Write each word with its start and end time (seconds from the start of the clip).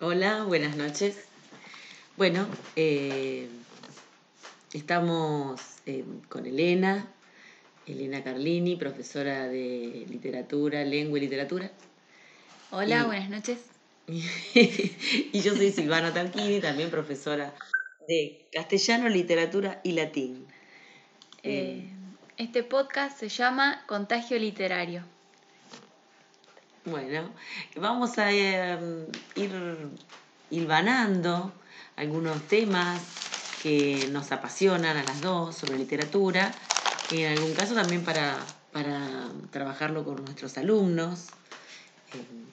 Hola, 0.00 0.44
buenas 0.44 0.76
noches. 0.76 1.16
Bueno, 2.16 2.46
eh, 2.76 3.48
estamos 4.74 5.60
eh, 5.86 6.04
con 6.28 6.44
Elena, 6.46 7.06
Elena 7.86 8.22
Carlini, 8.22 8.76
profesora 8.76 9.48
de 9.48 10.04
literatura, 10.08 10.84
lengua 10.84 11.18
y 11.18 11.22
literatura. 11.22 11.70
Hola, 12.70 13.02
Y- 13.02 13.06
buenas 13.06 13.30
noches. 13.30 13.58
y 14.08 15.40
yo 15.40 15.56
soy 15.56 15.72
Silvana 15.72 16.12
Tanquini, 16.12 16.60
también 16.60 16.90
profesora 16.90 17.54
de 18.06 18.46
castellano, 18.52 19.08
literatura 19.08 19.80
y 19.82 19.92
latín. 19.92 20.46
Eh, 21.42 21.88
este 22.36 22.62
podcast 22.62 23.18
se 23.18 23.28
llama 23.28 23.82
Contagio 23.86 24.38
Literario. 24.38 25.02
Bueno, 26.86 27.32
vamos 27.74 28.16
a 28.18 28.32
eh, 28.32 28.78
ir 29.34 29.50
hilvanando 30.50 31.52
algunos 31.96 32.40
temas 32.46 33.02
que 33.60 34.08
nos 34.12 34.30
apasionan 34.30 34.96
a 34.96 35.02
las 35.02 35.20
dos 35.20 35.56
sobre 35.56 35.78
literatura 35.78 36.54
y 37.10 37.22
en 37.22 37.32
algún 37.32 37.54
caso 37.54 37.74
también 37.74 38.04
para, 38.04 38.38
para 38.70 39.00
trabajarlo 39.50 40.04
con 40.04 40.24
nuestros 40.24 40.56
alumnos. 40.58 41.26
Eh, 42.14 42.44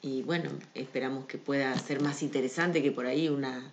y 0.00 0.22
bueno, 0.22 0.48
esperamos 0.72 1.26
que 1.26 1.36
pueda 1.36 1.78
ser 1.78 2.00
más 2.00 2.22
interesante 2.22 2.82
que 2.82 2.90
por 2.90 3.04
ahí 3.04 3.28
una, 3.28 3.70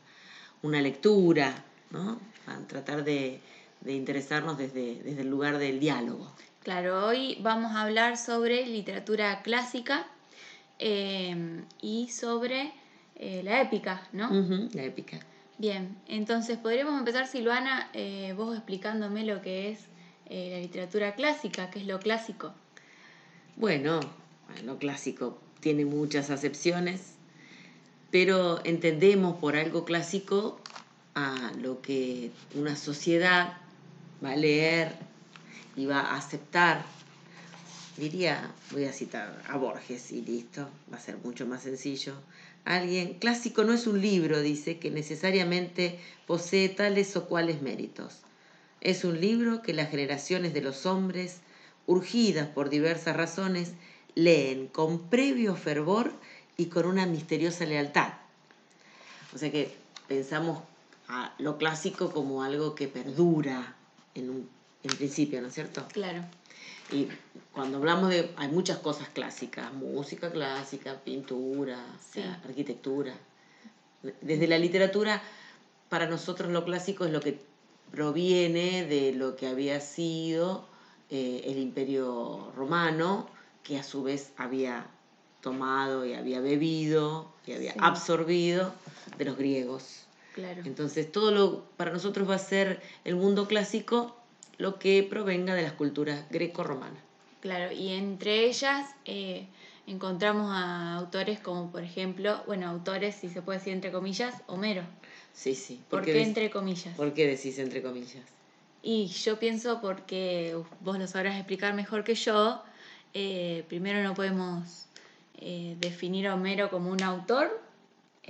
una 0.61 0.81
lectura, 0.81 1.55
¿no? 1.91 2.19
A 2.47 2.57
tratar 2.67 3.05
de, 3.05 3.39
de 3.81 3.93
interesarnos 3.93 4.57
desde, 4.57 5.01
desde 5.03 5.21
el 5.21 5.29
lugar 5.29 5.57
del 5.57 5.79
diálogo. 5.79 6.31
Claro, 6.63 7.07
hoy 7.07 7.37
vamos 7.41 7.71
a 7.71 7.81
hablar 7.81 8.17
sobre 8.17 8.67
literatura 8.67 9.41
clásica 9.41 10.05
eh, 10.77 11.63
y 11.81 12.09
sobre 12.09 12.71
eh, 13.15 13.41
la 13.43 13.61
épica, 13.61 14.07
¿no? 14.13 14.29
La 14.73 14.83
épica. 14.83 15.19
Bien, 15.57 15.97
entonces 16.07 16.57
podríamos 16.59 16.97
empezar, 16.99 17.27
Silvana, 17.27 17.89
eh, 17.93 18.33
vos 18.37 18.55
explicándome 18.55 19.23
lo 19.25 19.41
que 19.41 19.71
es 19.71 19.79
la 20.29 20.59
literatura 20.59 21.13
clásica, 21.15 21.69
qué 21.69 21.79
es 21.79 21.85
lo 21.85 21.99
clásico. 21.99 22.53
Bueno, 23.57 23.99
lo 24.63 24.77
clásico 24.77 25.37
tiene 25.59 25.83
muchas 25.83 26.29
acepciones, 26.29 27.15
pero 28.11 28.63
entendemos 28.63 29.37
por 29.37 29.57
algo 29.57 29.83
clásico 29.83 30.61
a 31.15 31.51
lo 31.59 31.81
que 31.81 32.31
una 32.55 32.77
sociedad 32.77 33.60
va 34.23 34.31
a 34.31 34.35
leer 34.35 34.95
y 35.75 35.85
va 35.85 36.01
a 36.01 36.17
aceptar. 36.17 36.83
Diría, 37.97 38.51
voy 38.71 38.85
a 38.85 38.93
citar 38.93 39.41
a 39.47 39.57
Borges 39.57 40.11
y 40.11 40.21
listo, 40.21 40.69
va 40.91 40.97
a 40.97 41.01
ser 41.01 41.17
mucho 41.17 41.45
más 41.45 41.63
sencillo. 41.63 42.15
Alguien, 42.63 43.15
clásico 43.15 43.63
no 43.63 43.73
es 43.73 43.87
un 43.87 44.01
libro, 44.01 44.39
dice, 44.41 44.77
que 44.77 44.91
necesariamente 44.91 45.99
posee 46.27 46.69
tales 46.69 47.15
o 47.15 47.27
cuales 47.27 47.61
méritos. 47.61 48.19
Es 48.81 49.03
un 49.03 49.19
libro 49.19 49.61
que 49.61 49.73
las 49.73 49.89
generaciones 49.89 50.53
de 50.53 50.61
los 50.61 50.85
hombres, 50.85 51.41
urgidas 51.87 52.47
por 52.47 52.69
diversas 52.69 53.17
razones, 53.17 53.73
leen 54.15 54.67
con 54.67 55.09
previo 55.09 55.55
fervor 55.55 56.13
y 56.57 56.67
con 56.67 56.85
una 56.85 57.05
misteriosa 57.05 57.65
lealtad. 57.65 58.13
O 59.33 59.37
sea 59.37 59.51
que 59.51 59.75
pensamos 60.07 60.63
a 61.07 61.33
lo 61.39 61.57
clásico 61.57 62.11
como 62.11 62.43
algo 62.43 62.75
que 62.75 62.87
perdura 62.87 63.75
en, 64.15 64.29
un, 64.29 64.49
en 64.83 64.95
principio, 64.97 65.41
¿no 65.41 65.47
es 65.47 65.53
cierto? 65.53 65.85
Claro, 65.91 66.23
Y 66.91 67.07
cuando 67.51 67.77
hablamos 67.77 68.09
de, 68.09 68.31
hay 68.35 68.49
muchas 68.49 68.79
cosas 68.79 69.07
clásicas, 69.09 69.73
música 69.73 70.31
clásica, 70.31 70.99
pintura, 71.03 71.79
Sí. 72.11 72.19
eh, 72.19 72.35
arquitectura. 72.43 73.13
Desde 74.21 74.47
la 74.47 74.57
literatura, 74.57 75.21
para 75.89 76.07
nosotros 76.07 76.51
lo 76.51 76.65
clásico 76.65 77.05
es 77.05 77.11
lo 77.11 77.19
que 77.21 77.39
proviene 77.91 78.85
de 78.85 79.13
lo 79.13 79.35
que 79.35 79.47
había 79.47 79.79
sido 79.79 80.65
eh, 81.09 81.43
el 81.45 81.57
imperio 81.59 82.51
romano, 82.55 83.29
que 83.63 83.77
a 83.77 83.83
su 83.83 84.01
vez 84.01 84.31
había 84.37 84.87
tomado 85.41 86.05
y 86.05 86.13
había 86.13 86.39
bebido 86.39 87.31
y 87.45 87.53
había 87.53 87.73
Sí. 87.73 87.79
absorbido 87.81 88.73
de 89.17 89.25
los 89.25 89.37
griegos. 89.37 90.05
Claro. 90.33 90.61
Entonces, 90.65 91.11
todo 91.11 91.31
lo 91.31 91.65
para 91.77 91.91
nosotros 91.91 92.29
va 92.29 92.35
a 92.35 92.39
ser 92.39 92.81
el 93.03 93.15
mundo 93.15 93.47
clásico 93.47 94.15
lo 94.57 94.77
que 94.77 95.03
provenga 95.03 95.55
de 95.55 95.63
las 95.63 95.73
culturas 95.73 96.25
greco-romanas. 96.29 97.01
Claro, 97.41 97.71
y 97.71 97.89
entre 97.93 98.45
ellas 98.45 98.87
eh, 99.05 99.47
encontramos 99.87 100.51
a 100.51 100.95
autores 100.95 101.39
como, 101.39 101.71
por 101.71 101.83
ejemplo, 101.83 102.43
bueno, 102.45 102.69
autores, 102.69 103.15
si 103.15 103.29
se 103.29 103.41
puede 103.41 103.57
decir 103.57 103.73
entre 103.73 103.91
comillas, 103.91 104.35
Homero. 104.45 104.83
Sí, 105.33 105.55
sí. 105.55 105.81
¿Por 105.89 106.05
qué 106.05 106.21
entre 106.21 106.51
comillas? 106.51 106.95
¿Por 106.95 107.13
qué 107.13 107.25
decís 107.25 107.57
entre 107.57 107.81
comillas? 107.81 108.23
Y 108.83 109.07
yo 109.07 109.39
pienso 109.39 109.81
porque 109.81 110.55
vos 110.81 110.99
lo 110.99 111.07
sabrás 111.07 111.35
explicar 111.35 111.73
mejor 111.73 112.03
que 112.03 112.15
yo, 112.15 112.63
eh, 113.13 113.63
primero 113.67 114.03
no 114.03 114.13
podemos 114.13 114.85
eh, 115.39 115.75
definir 115.79 116.27
a 116.27 116.35
Homero 116.35 116.69
como 116.69 116.91
un 116.91 117.01
autor 117.01 117.59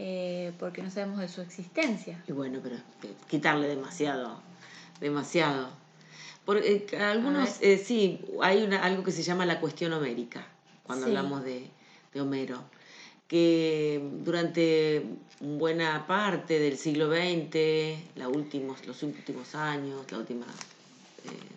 eh, 0.04 0.52
porque 0.58 0.82
no 0.82 0.90
sabemos 0.90 1.20
de 1.20 1.28
su 1.28 1.42
existencia. 1.42 2.20
Y 2.28 2.32
bueno, 2.32 2.60
pero 2.64 2.76
eh, 2.78 3.14
quitarle 3.30 3.68
demasiado, 3.68 4.40
demasiado. 5.00 5.70
Por, 6.44 6.58
eh, 6.58 6.88
algunos, 7.00 7.62
eh, 7.62 7.78
sí, 7.78 8.20
hay 8.42 8.64
una, 8.64 8.84
algo 8.84 9.04
que 9.04 9.12
se 9.12 9.22
llama 9.22 9.46
la 9.46 9.60
cuestión 9.60 9.94
homérica, 9.94 10.44
cuando 10.82 11.06
Sí. 11.06 11.12
hablamos 11.12 11.44
de, 11.44 11.70
de 12.14 12.22
Homero, 12.22 12.64
que 13.28 14.02
durante 14.24 15.06
buena 15.40 16.08
parte 16.08 16.58
del 16.58 16.78
siglo 16.80 17.12
XX, 17.12 18.16
la 18.16 18.28
últimos, 18.28 18.84
los 18.88 19.04
últimos 19.04 19.54
años, 19.54 20.12
la 20.12 20.18
última, 20.18 20.48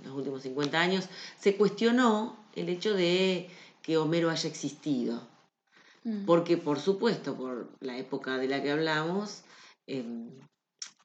los 0.05 0.15
últimos 0.15 0.43
50 0.43 0.79
años, 0.79 1.09
se 1.41 1.57
cuestionó 1.57 2.37
el 2.55 2.69
hecho 2.69 2.93
de 2.93 3.49
que 3.81 3.97
Homero 3.97 4.29
haya 4.29 4.49
existido. 4.51 5.34
Mm, 6.05 6.25
Porque, 6.27 6.57
por 6.57 6.79
supuesto, 6.79 7.37
por 7.37 7.77
la 7.81 7.97
época 7.99 8.37
de 8.39 8.49
la 8.49 8.63
que 8.63 8.71
hablamos, 8.71 9.43
em, 9.87 10.31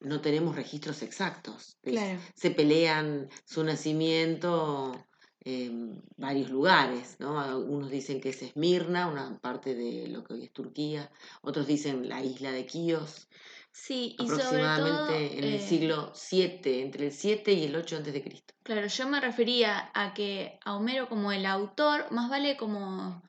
no 0.02 0.22
tenemos 0.22 0.56
registros 0.56 1.02
exactos. 1.02 1.78
Claro. 1.82 2.20
Se 2.36 2.52
pelean 2.52 3.30
su 3.46 3.64
nacimiento 3.64 5.06
en 5.42 6.04
varios 6.18 6.50
lugares, 6.50 7.16
¿no? 7.20 7.40
Algunos 7.40 7.90
dicen 7.90 8.20
que 8.20 8.30
es 8.30 8.42
Esmirna, 8.42 9.08
una 9.08 9.40
parte 9.40 9.74
de 9.74 10.08
lo 10.08 10.24
que 10.24 10.34
hoy 10.34 10.44
es 10.44 10.52
Turquía, 10.52 11.10
otros 11.42 11.66
dicen 11.66 12.08
la 12.10 12.24
isla 12.24 12.52
de 12.52 12.66
Quíos, 12.66 13.30
Sí, 13.72 14.16
y 14.20 14.28
sobre 14.28 14.44
todo... 14.44 14.48
aproximadamente 14.48 15.38
en 15.38 15.44
el 15.44 15.54
eh, 15.56 15.60
siglo 15.68 16.12
7, 16.14 16.82
entre 16.82 17.08
el 17.08 17.12
7 17.12 17.54
y 17.54 17.64
el 17.66 17.76
8 17.76 17.98
antes 17.98 18.14
de 18.14 18.24
Cristo. 18.24 18.54
Claro, 18.64 18.88
yo 18.88 19.08
me 19.08 19.22
refería 19.22 19.92
a 19.94 20.14
que 20.14 20.60
a 20.66 20.76
Homero 20.76 21.08
como 21.08 21.32
el 21.32 21.46
autor, 21.46 22.12
más 22.12 22.30
vale 22.30 22.58
como, 22.58 23.22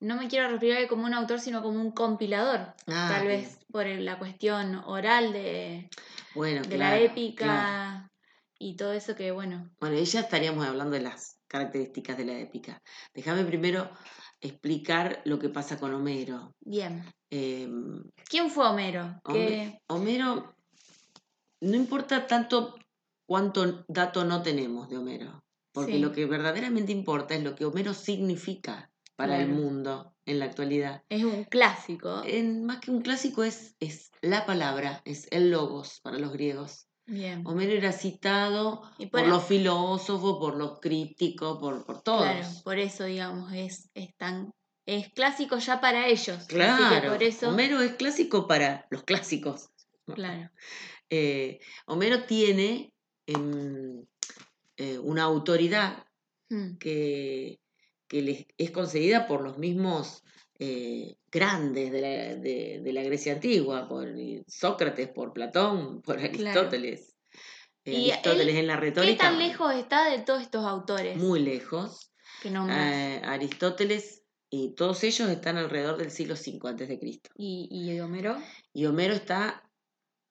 no 0.00 0.16
me 0.16 0.28
quiero 0.28 0.48
referir 0.48 0.74
a 0.76 0.80
él 0.80 0.88
como 0.88 1.04
un 1.04 1.14
autor, 1.14 1.40
sino 1.40 1.62
como 1.62 1.80
un 1.80 1.90
compilador, 1.92 2.74
Ah, 2.86 3.08
tal 3.12 3.26
bien. 3.26 3.42
vez 3.42 3.58
por 3.70 3.86
la 3.86 4.18
cuestión 4.18 4.76
oral 4.86 5.32
de, 5.32 5.88
Bueno, 6.34 6.62
de 6.62 6.78
la 6.78 6.98
épica 6.98 7.44
claro. 7.44 8.10
y 8.58 8.76
todo 8.76 8.92
eso 8.92 9.14
que, 9.16 9.30
bueno, 9.32 9.68
Bueno, 9.80 9.96
y 9.98 10.04
ya 10.04 10.20
estaríamos 10.20 10.66
hablando 10.66 10.92
de 10.92 11.02
las 11.02 11.38
características 11.48 12.16
de 12.18 12.24
la 12.26 12.38
épica. 12.38 12.80
Déjame 13.14 13.44
primero 13.44 13.90
explicar 14.40 15.20
lo 15.24 15.38
que 15.38 15.48
pasa 15.48 15.78
con 15.78 15.92
Homero. 15.94 16.54
bien. 16.60 17.04
Em, 17.30 18.02
¿Quién 18.28 18.50
fue 18.50 18.66
Homero? 18.68 19.20
Home- 19.24 19.46
¿Qué- 19.48 19.80
Homero, 19.88 20.54
no 21.60 21.76
importa 21.76 22.26
tanto 22.26 22.76
cuánto 23.26 23.84
dato 23.88 24.24
no 24.24 24.42
tenemos 24.42 24.88
de 24.88 24.96
Homero, 24.96 25.42
porque 25.72 25.92
Sí. 25.94 25.98
lo 25.98 26.12
que 26.12 26.24
verdaderamente 26.24 26.92
importa 26.92 27.34
es 27.34 27.42
lo 27.42 27.54
que 27.54 27.64
Homero 27.66 27.92
significa 27.92 28.90
para 29.18 29.40
el 29.40 29.48
mundo 29.48 30.14
en 30.26 30.38
la 30.38 30.44
actualidad. 30.44 31.02
Es 31.08 31.24
un 31.24 31.42
clásico. 31.42 32.22
En, 32.24 32.64
más 32.64 32.78
que 32.78 32.92
un 32.92 33.02
clásico 33.02 33.42
es, 33.42 33.74
es 33.80 34.12
la 34.22 34.46
palabra, 34.46 35.02
es 35.04 35.26
el 35.32 35.50
logos 35.50 35.98
para 36.02 36.20
los 36.20 36.32
griegos. 36.32 36.86
Bien. 37.04 37.44
Homero 37.44 37.72
era 37.72 37.90
citado 37.90 38.82
por, 38.96 39.10
por- 39.10 39.26
los 39.26 39.42
filósofos, 39.44 40.38
por 40.38 40.56
los 40.56 40.78
críticos, 40.78 41.58
por, 41.58 41.84
por 41.84 42.00
todos. 42.02 42.22
Claro, 42.22 42.48
por 42.62 42.78
eso, 42.78 43.04
digamos, 43.06 43.52
es, 43.52 43.90
es 43.94 44.14
tan, 44.16 44.52
es 44.86 45.08
clásico 45.12 45.58
ya 45.58 45.80
para 45.80 46.06
ellos. 46.06 46.36
Así 46.36 46.46
que 46.46 46.54
Claro, 46.54 47.10
por 47.10 47.22
eso, 47.24 47.48
Homero 47.48 47.80
es 47.80 47.94
clásico 47.96 48.46
para 48.46 48.86
los 48.90 49.02
clásicos. 49.02 49.70
claro. 50.14 50.48
Eh, 51.10 51.58
Homero 51.86 52.22
tiene 52.22 52.92
em, 53.26 54.04
eh, 54.76 54.98
una 54.98 55.24
autoridad 55.24 56.04
Mm, 56.50 56.78
que, 56.78 57.60
que 58.08 58.22
le 58.22 58.46
es 58.56 58.70
concedida 58.70 59.26
por 59.26 59.42
los 59.42 59.58
mismos 59.58 60.24
eh, 60.58 61.16
grandes 61.30 61.92
de 61.92 62.00
la, 62.00 62.08
de, 62.36 62.80
de 62.82 62.92
la 62.92 63.02
Grecia 63.02 63.34
antigua, 63.34 63.86
por 63.88 64.08
Sócrates, 64.48 65.08
por 65.08 65.32
Platón, 65.32 66.02
por 66.02 66.18
Aristóteles. 66.18 67.14
Y 67.84 68.10
Aristóteles 68.10 68.54
él, 68.54 68.60
en 68.60 68.66
la 68.66 68.74
¿Qué 68.74 68.80
retórica. 68.80 69.24
tan 69.24 69.38
lejos 69.38 69.72
está 69.74 70.10
de 70.10 70.18
todos 70.20 70.42
estos 70.42 70.64
autores 70.66 71.16
Muy 71.16 71.40
lejos. 71.40 72.12
que? 72.42 72.74
Eh, 72.74 73.20
Aristóteles 73.24 74.24
Y 74.50 74.74
todos 74.74 75.04
ellos 75.04 75.28
están 75.30 75.56
alrededor 75.58 75.96
del 75.96 76.10
siglo 76.10 76.34
V 76.34 76.58
antes 76.68 76.88
de 76.88 76.98
Cristo. 76.98 77.30
¿Y, 77.36 77.68
y 77.70 77.98
Homero? 78.00 78.36
Y 78.72 78.86
Homero 78.86 79.14
está 79.14 79.62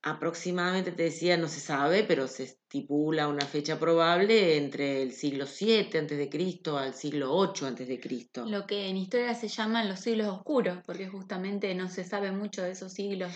aproximadamente, 0.09 0.92
te 0.92 1.04
decía, 1.04 1.38
no 1.38 1.48
se 1.48 1.59
sabe, 1.59 2.04
pero 2.04 2.27
se 2.27 2.44
estipula 2.44 3.27
una 3.27 3.45
fecha 3.45 3.80
probable 3.80 4.57
entre 4.57 5.01
el 5.01 5.12
siglo 5.12 5.45
VII 5.45 5.98
antes 5.98 6.18
de 6.18 6.30
Cristo 6.30 6.77
al 6.77 6.94
siglo 6.94 7.54
VIII 7.54 7.68
antes 7.68 7.88
de 7.88 8.00
Cristo. 8.00 8.45
Lo 8.45 8.65
que 8.65 8.88
en 8.88 8.98
historia 8.98 9.33
se 9.36 9.48
llaman 9.48 9.89
los 9.89 10.00
siglos 10.00 10.27
oscuros, 10.27 10.80
porque 10.86 11.07
justamente 11.07 11.74
no 11.75 11.89
se 11.89 12.04
sabe 12.04 12.31
mucho 12.31 12.63
de 12.63 12.71
esos 12.71 12.94
siglos. 12.94 13.31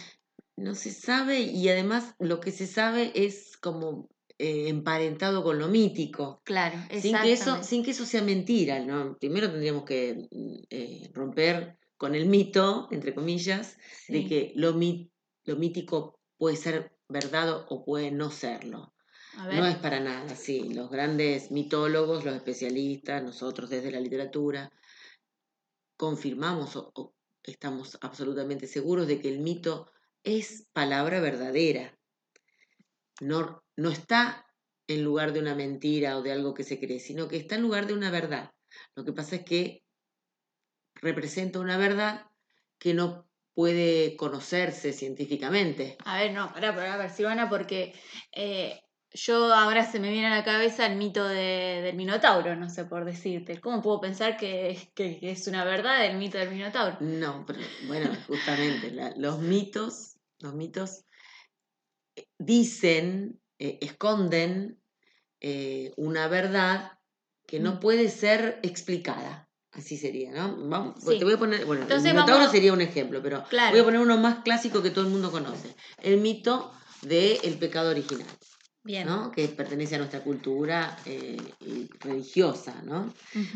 No 0.55 0.75
se 0.75 0.91
sabe 0.91 1.41
y 1.41 1.67
además 1.69 2.15
lo 2.19 2.39
que 2.39 2.51
se 2.51 2.67
sabe 2.67 3.11
es 3.15 3.57
como 3.57 4.09
eh, 4.37 4.69
emparentado 4.69 5.43
con 5.43 5.59
lo 5.59 5.67
mítico. 5.67 6.41
Claro, 6.45 6.77
sin 7.01 7.17
que, 7.17 7.33
eso, 7.33 7.63
sin 7.63 7.83
que 7.83 7.91
eso 7.91 8.05
sea 8.05 8.21
mentira, 8.21 8.79
¿no? 8.79 9.17
Primero 9.17 9.51
tendríamos 9.51 9.83
que 9.83 10.27
eh, 10.69 11.09
romper 11.13 11.77
con 11.97 12.15
el 12.15 12.27
mito, 12.27 12.87
entre 12.91 13.13
comillas, 13.13 13.77
de 14.07 14.25
que 14.25 14.53
lo, 14.55 14.71
lo 14.71 15.55
mítico 15.57 16.20
puede 16.41 16.55
ser 16.55 16.91
verdad 17.07 17.67
o 17.69 17.85
puede 17.85 18.09
no 18.09 18.31
serlo. 18.31 18.95
No 19.37 19.63
es 19.67 19.75
para 19.75 19.99
nada, 19.99 20.35
sí. 20.35 20.73
Los 20.73 20.89
grandes 20.89 21.51
mitólogos, 21.51 22.25
los 22.25 22.33
especialistas, 22.33 23.21
nosotros 23.21 23.69
desde 23.69 23.91
la 23.91 23.99
literatura, 23.99 24.71
confirmamos 25.97 26.75
o, 26.77 27.13
estamos 27.43 27.99
absolutamente 28.01 28.65
seguros 28.65 29.05
de 29.05 29.21
que 29.21 29.29
el 29.29 29.37
mito 29.37 29.91
es 30.23 30.67
palabra 30.73 31.21
verdadera. 31.21 31.95
No, 33.19 33.63
no 33.75 33.91
está 33.91 34.47
en 34.87 35.03
lugar 35.03 35.33
de 35.33 35.41
una 35.41 35.53
mentira 35.53 36.17
o 36.17 36.23
de 36.23 36.31
algo 36.31 36.55
que 36.55 36.63
se 36.63 36.79
cree, 36.79 36.99
sino 36.99 37.27
que 37.27 37.37
está 37.37 37.53
en 37.53 37.61
lugar 37.61 37.85
de 37.85 37.93
una 37.93 38.09
verdad. 38.09 38.49
Lo 38.95 39.05
que 39.05 39.13
pasa 39.13 39.35
es 39.35 39.45
que 39.45 39.83
representa 40.95 41.59
una 41.59 41.77
verdad 41.77 42.25
que 42.79 42.95
no 42.95 43.30
puede 43.53 44.15
conocerse 44.15 44.93
científicamente. 44.93 45.97
A 46.05 46.19
ver, 46.19 46.33
no, 46.33 46.51
para, 46.53 46.75
para, 46.75 46.97
ver, 46.97 47.09
Silvana, 47.09 47.49
porque 47.49 47.93
eh, 48.31 48.81
yo 49.13 49.53
ahora 49.53 49.83
se 49.83 49.99
me 49.99 50.11
viene 50.11 50.27
a 50.27 50.37
la 50.37 50.43
cabeza 50.43 50.85
el 50.85 50.97
mito 50.97 51.27
de, 51.27 51.81
del 51.83 51.95
Minotauro, 51.95 52.55
no 52.55 52.69
sé 52.69 52.85
por 52.85 53.05
decirte. 53.05 53.59
¿Cómo 53.59 53.81
puedo 53.81 53.99
pensar 53.99 54.37
que, 54.37 54.91
que, 54.95 55.19
es 55.21 55.47
una 55.47 55.65
verdad 55.65 56.05
el 56.05 56.17
mito 56.17 56.37
del 56.37 56.51
Minotauro? 56.51 56.97
No, 57.01 57.43
pero 57.45 57.59
bueno, 57.87 58.11
justamente, 58.27 58.93
los 59.17 59.39
mitos, 59.39 60.17
los 60.39 60.53
mitos 60.53 61.05
eh, 62.15 62.27
dicen, 62.37 63.41
eh, 63.59 63.79
esconden 63.81 64.77
una 65.97 66.27
verdad 66.27 66.99
que 67.47 67.59
no 67.59 67.73
mm. 67.73 67.79
puede 67.79 68.09
ser 68.09 68.59
explicada. 68.61 69.50
Así 69.73 69.97
sería, 69.97 70.31
¿no? 70.31 70.57
Vamos, 70.67 70.95
te 71.03 71.23
voy 71.23 71.33
a 71.33 71.39
poner, 71.39 71.65
bueno, 71.65 71.85
el 71.89 72.01
Minotauro 72.01 72.49
sería 72.49 72.73
un 72.73 72.81
ejemplo, 72.81 73.21
pero 73.23 73.45
voy 73.71 73.79
a 73.79 73.83
poner 73.83 74.01
uno 74.01 74.17
más 74.17 74.43
clásico 74.43 74.81
que 74.81 74.89
todo 74.89 75.05
el 75.05 75.11
mundo 75.11 75.31
conoce. 75.31 75.75
El 76.01 76.19
mito 76.19 76.73
del 77.01 77.57
pecado 77.57 77.89
original. 77.91 78.27
Bien. 78.83 79.05
¿no? 79.05 79.31
que 79.31 79.47
pertenece 79.47 79.93
a 79.93 79.99
nuestra 79.99 80.23
cultura 80.23 80.97
eh, 81.05 81.37
religiosa, 81.99 82.81
¿no? 82.81 83.13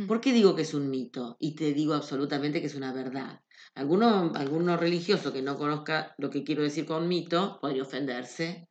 ¿Por 0.08 0.22
qué 0.22 0.32
digo 0.32 0.56
que 0.56 0.62
es 0.62 0.76
un 0.76 0.90
mito? 0.90 1.36
Y 1.40 1.56
te 1.56 1.74
digo 1.74 1.96
absolutamente 1.96 2.62
que 2.62 2.68
es 2.68 2.76
una 2.76 2.94
verdad. 2.94 3.42
Alguno, 3.74 4.32
alguno 4.36 4.78
religioso 4.78 5.34
que 5.34 5.42
no 5.42 5.58
conozca 5.58 6.14
lo 6.20 6.30
que 6.30 6.44
quiero 6.44 6.62
decir 6.62 6.86
con 6.86 7.08
mito 7.08 7.58
podría 7.60 7.82
ofenderse. 7.82 8.70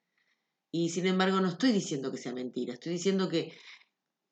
Y 0.70 0.90
sin 0.90 1.06
embargo 1.06 1.40
no 1.40 1.48
estoy 1.48 1.72
diciendo 1.72 2.10
que 2.10 2.18
sea 2.18 2.32
mentira, 2.32 2.74
estoy 2.74 2.92
diciendo 2.92 3.28
que 3.28 3.52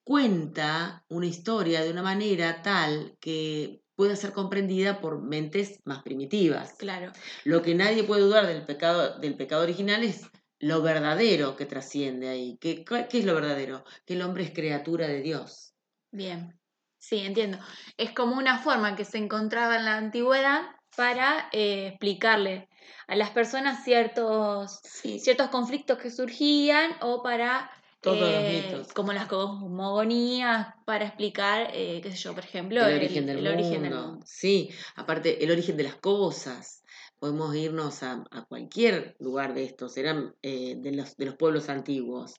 cuenta 0.05 1.05
una 1.09 1.27
historia 1.27 1.83
de 1.83 1.91
una 1.91 2.03
manera 2.03 2.63
tal 2.63 3.17
que 3.21 3.83
pueda 3.95 4.17
ser 4.17 4.33
comprendida 4.33 5.01
por 5.01 5.23
mentes 5.23 5.81
más 5.85 6.03
primitivas. 6.03 6.75
Claro. 6.79 7.13
Lo 7.45 7.63
que 7.63 7.75
nadie 7.75 8.05
puede 8.05 8.23
dudar 8.23 8.47
del 8.47 8.65
pecado, 8.65 9.19
del 9.19 9.37
pecado 9.37 9.63
original 9.63 10.03
es 10.03 10.29
lo 10.59 10.81
verdadero 10.83 11.57
que 11.57 11.67
trasciende 11.67 12.29
ahí. 12.29 12.57
¿Qué, 12.61 12.85
¿Qué 12.85 13.19
es 13.19 13.25
lo 13.25 13.35
verdadero? 13.35 13.85
Que 14.07 14.15
el 14.15 14.23
hombre 14.23 14.45
es 14.45 14.53
criatura 14.53 15.07
de 15.09 15.21
Dios. 15.21 15.75
Bien, 16.11 16.59
sí, 16.99 17.19
entiendo. 17.19 17.59
Es 17.97 18.13
como 18.13 18.37
una 18.37 18.59
forma 18.59 18.97
que 18.97 19.05
se 19.05 19.19
encontraba 19.19 19.77
en 19.77 19.85
la 19.85 19.97
antigüedad 19.97 20.63
para 20.97 21.49
eh, 21.53 21.89
explicarle 21.89 22.69
a 23.09 23.17
las 23.17 23.31
personas 23.31 23.83
ciertos, 23.85 24.81
ciertos 24.83 25.49
conflictos 25.49 25.99
que 25.99 26.11
surgían 26.11 26.93
o 27.01 27.23
para 27.23 27.71
todos 28.03 28.19
los 28.19 28.29
eh, 28.29 28.65
mitos. 28.67 28.93
Como 28.93 29.13
las 29.13 29.27
cosmogonías 29.27 30.75
para 30.85 31.07
explicar, 31.07 31.71
eh, 31.73 32.01
qué 32.03 32.11
sé 32.11 32.17
yo, 32.17 32.35
por 32.35 32.45
ejemplo, 32.45 32.85
el, 32.85 32.97
origen, 32.97 33.27
del 33.27 33.41
mundo. 33.41 34.19
Sí, 34.27 34.71
aparte, 34.97 35.43
el 35.43 35.51
origen 35.51 35.77
de 35.77 35.85
las 35.85 35.95
cosas. 35.95 36.83
Podemos 37.19 37.55
irnos 37.55 38.03
a, 38.03 38.25
cualquier 38.49 39.15
lugar 39.21 39.55
de 39.55 39.63
estos, 39.63 39.97
eran 39.97 40.35
eh, 40.43 40.75
de, 40.77 40.93
los, 40.93 41.17
de 41.17 41.27
los 41.27 41.37
pueblos 41.37 41.69
antiguos. 41.69 42.35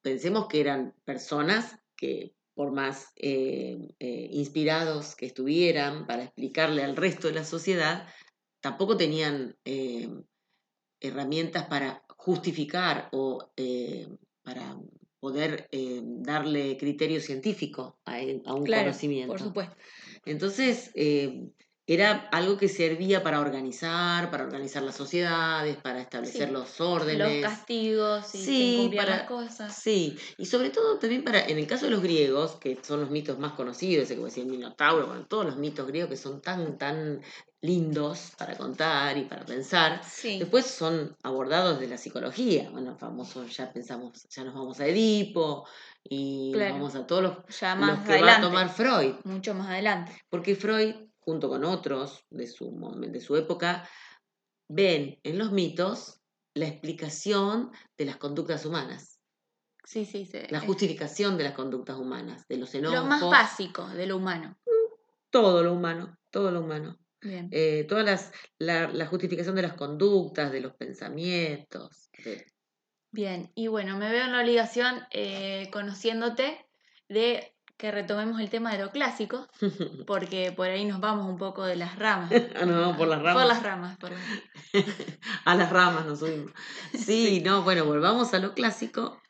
Pensemos 0.00 0.48
que 0.48 0.60
eran 0.60 0.94
personas 1.04 1.78
que, 1.94 2.32
por 2.54 2.72
más 2.72 3.12
inspirados 3.18 5.14
que 5.14 5.26
estuvieran 5.26 6.06
para 6.06 6.24
explicarle 6.24 6.82
al 6.82 6.96
resto 6.96 7.28
de 7.28 7.34
la 7.34 7.44
sociedad, 7.44 8.08
tampoco 8.60 8.96
tenían 8.96 9.58
herramientas 11.00 11.66
para 11.66 12.02
justificar 12.16 13.10
o 13.12 13.52
para 14.46 14.78
poder 15.18 15.68
eh, 15.72 16.00
darle 16.04 16.76
criterio 16.76 17.20
científico 17.20 17.98
a, 18.04 18.20
un 18.54 18.64
conocimiento. 18.64 19.32
Por 19.32 19.40
supuesto. 19.40 19.74
Entonces, 20.24 20.92
eh, 20.94 21.48
era 21.88 22.28
algo 22.32 22.56
que 22.56 22.68
servía 22.68 23.22
para 23.22 23.40
organizar, 23.40 24.28
para 24.30 24.44
organizar 24.44 24.82
las 24.82 24.96
sociedades, 24.96 25.76
para 25.76 26.00
establecer 26.00 26.50
los 26.50 26.80
órdenes. 26.80 27.42
Los 27.42 27.50
castigos 27.52 28.34
y 28.34 28.38
sí, 28.38 28.92
para, 28.96 29.18
las 29.18 29.22
cosas. 29.28 29.76
Sí, 29.76 30.18
y 30.36 30.46
sobre 30.46 30.70
todo 30.70 30.98
también 30.98 31.22
para, 31.22 31.46
en 31.46 31.58
el 31.58 31.66
caso 31.68 31.84
de 31.84 31.92
los 31.92 32.02
griegos, 32.02 32.56
que 32.56 32.76
son 32.82 33.02
los 33.02 33.10
mitos 33.10 33.38
más 33.38 33.52
conocidos, 33.52 34.04
ese 34.04 34.16
como 34.16 34.26
decía 34.26 34.42
el 34.42 34.50
Minotauro, 34.50 35.06
bueno, 35.06 35.26
todos 35.26 35.46
los 35.46 35.56
mitos 35.56 35.86
griegos 35.86 36.10
que 36.10 36.16
son 36.16 36.42
tan, 36.42 36.76
tan 36.76 37.20
lindos 37.60 38.32
para 38.36 38.56
contar 38.56 39.16
y 39.16 39.24
para 39.24 39.44
pensar, 39.44 40.00
después 40.22 40.66
son 40.66 41.16
abordados 41.22 41.78
de 41.78 41.86
la 41.86 41.98
psicología. 41.98 42.68
Bueno, 42.70 42.96
famosos, 42.96 43.56
ya 43.56 43.72
pensamos, 43.72 44.26
ya 44.28 44.42
nos 44.42 44.54
vamos 44.54 44.80
a 44.80 44.86
Edipo 44.86 45.66
y 46.02 46.52
vamos 46.54 46.96
a 46.96 47.06
todos 47.06 47.22
los, 47.22 47.32
que 47.44 48.22
va 48.22 48.36
a 48.36 48.40
tomar 48.40 48.68
Freud. 48.70 49.14
Mucho 49.24 49.54
más 49.54 49.68
adelante. 49.68 50.12
Porque 50.28 50.54
Freud 50.54 51.05
junto 51.26 51.48
con 51.48 51.64
otros 51.64 52.24
de 52.30 52.46
su, 52.46 52.70
de 53.10 53.20
su 53.20 53.36
época, 53.36 53.86
ven 54.68 55.18
en 55.24 55.38
los 55.38 55.50
mitos 55.50 56.20
la 56.54 56.68
explicación 56.68 57.72
de 57.98 58.04
las 58.04 58.16
conductas 58.16 58.64
humanas. 58.64 59.20
Sí, 59.84 60.04
sí, 60.04 60.24
sí. 60.24 60.38
La 60.50 60.60
justificación 60.60 61.36
de 61.36 61.44
las 61.44 61.52
conductas 61.52 61.96
humanas, 61.96 62.46
de 62.48 62.58
los 62.58 62.72
enojos. 62.74 62.98
Lo 63.00 63.04
más 63.04 63.22
básico 63.22 63.88
de 63.88 64.06
lo 64.06 64.16
humano. 64.16 64.56
Todo 65.30 65.64
lo 65.64 65.72
humano, 65.72 66.16
todo 66.30 66.52
lo 66.52 66.60
humano. 66.60 66.96
Bien. 67.20 67.48
Eh, 67.50 67.84
todas 67.88 68.04
las, 68.04 68.32
la, 68.58 69.06
justificación 69.06 69.56
de 69.56 69.62
las 69.62 69.74
conductas, 69.74 70.52
de 70.52 70.60
los 70.60 70.74
pensamientos. 70.74 72.08
Bien, 73.10 73.50
y 73.56 73.66
bueno, 73.66 73.98
me 73.98 74.10
veo 74.12 74.24
en 74.24 74.32
la 74.32 74.42
obligación, 74.42 75.00
eh, 75.10 75.68
conociéndote, 75.72 76.64
de 77.08 77.55
que 77.76 77.90
retomemos 77.90 78.40
el 78.40 78.48
tema 78.48 78.72
de 78.72 78.82
lo 78.82 78.90
clásico, 78.90 79.46
porque 80.06 80.52
por 80.52 80.68
ahí 80.68 80.84
nos 80.84 81.00
vamos 81.00 81.28
un 81.28 81.36
poco 81.36 81.64
de 81.64 81.76
las 81.76 81.98
ramas. 81.98 82.30
Vamos 82.60 82.96
por 82.96 83.08
las 83.08 83.22
ramas. 83.22 83.42
Por 83.42 83.52
las 83.52 83.62
ramas, 83.62 83.98
perdón. 83.98 84.18
a 85.44 85.54
las 85.54 85.70
ramas 85.70 86.06
nos 86.06 86.20
subimos. 86.20 86.52
Sí, 86.94 87.42
no, 87.44 87.62
bueno, 87.62 87.84
volvamos 87.84 88.32
a 88.34 88.38
lo 88.38 88.54
clásico. 88.54 89.20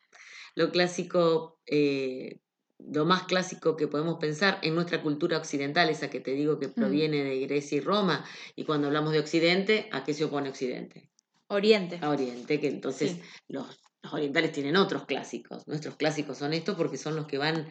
Lo 0.54 0.70
clásico, 0.70 1.58
eh, 1.66 2.40
lo 2.78 3.04
más 3.04 3.24
clásico 3.24 3.76
que 3.76 3.88
podemos 3.88 4.16
pensar 4.18 4.58
en 4.62 4.74
nuestra 4.74 5.02
cultura 5.02 5.36
occidental, 5.36 5.90
esa 5.90 6.08
que 6.08 6.20
te 6.20 6.32
digo 6.32 6.58
que 6.58 6.68
mm. 6.68 6.74
proviene 6.74 7.24
de 7.24 7.40
Grecia 7.40 7.78
y 7.78 7.80
Roma, 7.80 8.24
y 8.54 8.64
cuando 8.64 8.86
hablamos 8.86 9.12
de 9.12 9.20
Occidente, 9.20 9.88
¿a 9.92 10.04
qué 10.04 10.14
se 10.14 10.24
opone 10.24 10.48
Occidente? 10.48 11.10
Oriente. 11.48 11.98
A 12.00 12.10
Oriente, 12.10 12.58
que 12.58 12.68
entonces 12.68 13.18
los, 13.48 13.66
los 14.02 14.12
orientales 14.12 14.52
tienen 14.52 14.76
otros 14.76 15.04
clásicos. 15.04 15.66
Nuestros 15.66 15.96
clásicos 15.96 16.38
son 16.38 16.54
estos 16.54 16.76
porque 16.76 16.96
son 16.96 17.16
los 17.16 17.26
que 17.26 17.38
van 17.38 17.68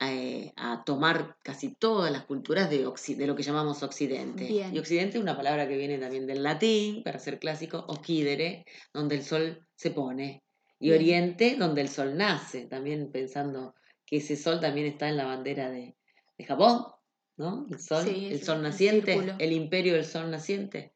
eh, 0.00 0.52
a 0.56 0.84
tomar 0.84 1.36
casi 1.42 1.74
todas 1.74 2.12
las 2.12 2.24
culturas 2.24 2.70
de, 2.70 2.78
de 3.16 3.26
lo 3.26 3.34
que 3.34 3.42
llamamos 3.42 3.82
Occidente. 3.82 4.44
Y 4.48 4.78
Occidente 4.78 5.18
es 5.18 5.22
una 5.22 5.36
palabra 5.36 5.66
que 5.66 5.76
viene 5.76 5.98
también 5.98 6.26
del 6.26 6.44
latín, 6.44 7.02
para 7.02 7.18
ser 7.18 7.40
clásico, 7.40 7.84
occidere, 7.88 8.64
donde 8.92 9.16
el 9.16 9.24
sol 9.24 9.66
se 9.74 9.90
pone. 9.90 10.44
Y 10.78 10.92
Oriente, 10.92 11.56
donde 11.58 11.80
el 11.80 11.88
sol 11.88 12.16
nace, 12.16 12.66
también 12.66 13.10
pensando 13.10 13.74
que 14.06 14.18
ese 14.18 14.36
sol 14.36 14.60
también 14.60 14.86
está 14.86 15.08
en 15.08 15.16
la 15.16 15.24
bandera 15.24 15.68
de, 15.68 15.96
Japón, 16.46 16.86
¿no? 17.36 17.66
El 17.68 17.80
sol, 17.80 18.06
el 18.08 18.40
sol 18.40 18.62
naciente, 18.62 19.18
el, 19.38 19.50
imperio 19.50 19.94
del 19.94 20.04
sol 20.04 20.30
naciente. 20.30 20.94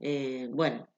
Eh, 0.00 0.48
bueno, 0.50 0.88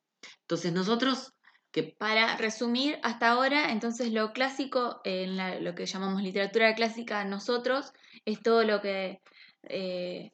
entonces 0.43 0.73
nosotros 0.73 1.33
que 1.73 1.83
para 1.83 2.37
resumir, 2.37 2.99
hasta 3.03 3.31
ahora, 3.31 3.73
entonces 3.73 4.13
lo 4.13 4.33
clásico, 4.33 5.01
en 5.05 5.65
lo 5.65 5.75
que 5.75 5.87
llamamos 5.87 6.23
literatura 6.23 6.75
clásica 6.75 7.25
nosotros, 7.25 7.93
es 8.25 8.41
todo 8.43 8.63
lo 8.63 8.81
que 8.81 9.21
eh, 9.65 10.33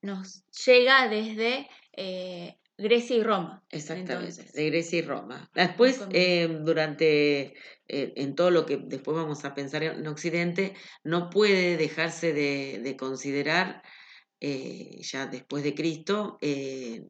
nos 0.00 0.44
llega 0.66 1.08
desde 1.08 1.68
eh, 1.92 2.56
Grecia 2.78 3.16
y 3.16 3.22
Roma. 3.22 3.62
Exactamente, 3.70 4.44
de 4.54 4.66
Grecia 4.70 5.00
y 5.00 5.02
Roma. 5.02 5.50
Después, 5.52 6.00
em, 6.12 6.64
durante, 6.64 7.54
eh, 7.88 8.12
en 8.16 8.34
todo 8.36 8.50
lo 8.50 8.64
que 8.64 8.76
después 8.76 9.16
vamos 9.16 9.44
a 9.44 9.52
pensar 9.52 9.82
en 9.82 10.06
Occidente, 10.06 10.74
no 11.02 11.28
puede 11.28 11.76
dejarse 11.76 12.32
de, 12.32 12.96
considerar, 12.96 13.82
eh, 14.40 14.98
ya 15.00 15.26
después 15.26 15.64
de 15.64 15.74
Cristo, 15.74 16.38
eh, 16.40 17.02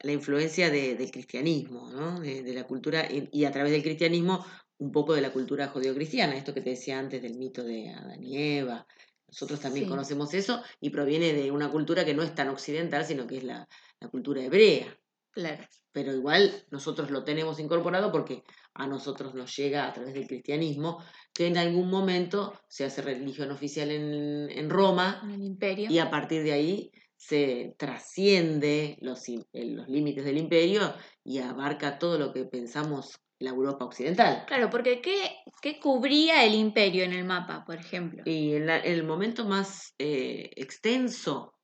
la 0.00 0.12
influencia 0.12 0.70
del 0.70 1.10
cristianismo, 1.10 1.90
¿no? 1.90 2.20
de, 2.20 2.52
la 2.54 2.64
cultura, 2.64 3.06
y, 3.10 3.44
a 3.44 3.52
través 3.52 3.72
del 3.72 3.82
cristianismo, 3.82 4.44
un 4.78 4.92
poco 4.92 5.14
de 5.14 5.22
la 5.22 5.32
cultura 5.32 5.68
judeocristiana, 5.68 6.36
esto 6.36 6.52
que 6.52 6.60
te 6.60 6.70
decía 6.70 6.98
antes 6.98 7.22
del 7.22 7.36
mito 7.36 7.62
de 7.62 7.90
Adán 7.90 8.22
y 8.22 8.36
Eva. 8.58 8.86
Nosotros 9.28 9.60
también 9.60 9.88
conocemos 9.88 10.32
eso 10.34 10.62
y 10.80 10.90
proviene 10.90 11.32
de 11.32 11.50
una 11.50 11.70
cultura 11.70 12.04
que 12.04 12.14
no 12.14 12.22
es 12.22 12.34
tan 12.34 12.48
occidental, 12.48 13.04
sino 13.04 13.26
que 13.26 13.38
es 13.38 13.44
la 13.44 13.66
cultura 14.10 14.42
hebrea. 14.42 14.96
Claro. 15.34 15.64
Pero 15.90 16.12
igual 16.12 16.52
nosotros 16.70 17.10
lo 17.10 17.22
tenemos 17.22 17.60
incorporado 17.60 18.10
porque 18.10 18.42
a 18.74 18.86
nosotros 18.86 19.34
nos 19.34 19.56
llega 19.56 19.86
a 19.86 19.92
través 19.92 20.14
del 20.14 20.26
cristianismo, 20.26 21.02
que 21.32 21.46
en 21.46 21.56
algún 21.56 21.88
momento 21.88 22.52
se 22.68 22.84
hace 22.84 23.00
religión 23.00 23.52
oficial 23.52 23.90
en, 23.90 24.70
Roma. 24.70 25.20
En 25.22 25.30
el 25.30 25.42
imperio. 25.42 25.88
Y 25.90 25.98
a 26.00 26.10
partir 26.10 26.42
de 26.42 26.52
ahí 26.52 26.92
se 27.26 27.74
trasciende 27.78 28.96
los, 29.00 29.28
eh, 29.28 29.44
los 29.52 29.88
límites 29.88 30.24
del 30.24 30.38
imperio 30.38 30.94
y 31.24 31.38
abarca 31.38 31.98
todo 31.98 32.18
lo 32.18 32.32
que 32.32 32.44
pensamos 32.44 33.20
la 33.38 33.50
Europa 33.50 33.84
occidental. 33.84 34.44
Claro, 34.46 34.70
porque 34.70 35.00
¿qué, 35.00 35.80
cubría 35.80 36.44
el 36.44 36.54
imperio 36.54 37.04
en 37.04 37.12
el 37.12 37.24
mapa, 37.24 37.64
por 37.64 37.76
ejemplo? 37.76 38.22
Y 38.24 38.54
en, 38.54 38.68
el 38.70 39.04
momento 39.04 39.44
más 39.44 39.94
eh, 39.98 40.50
extenso 40.56 41.54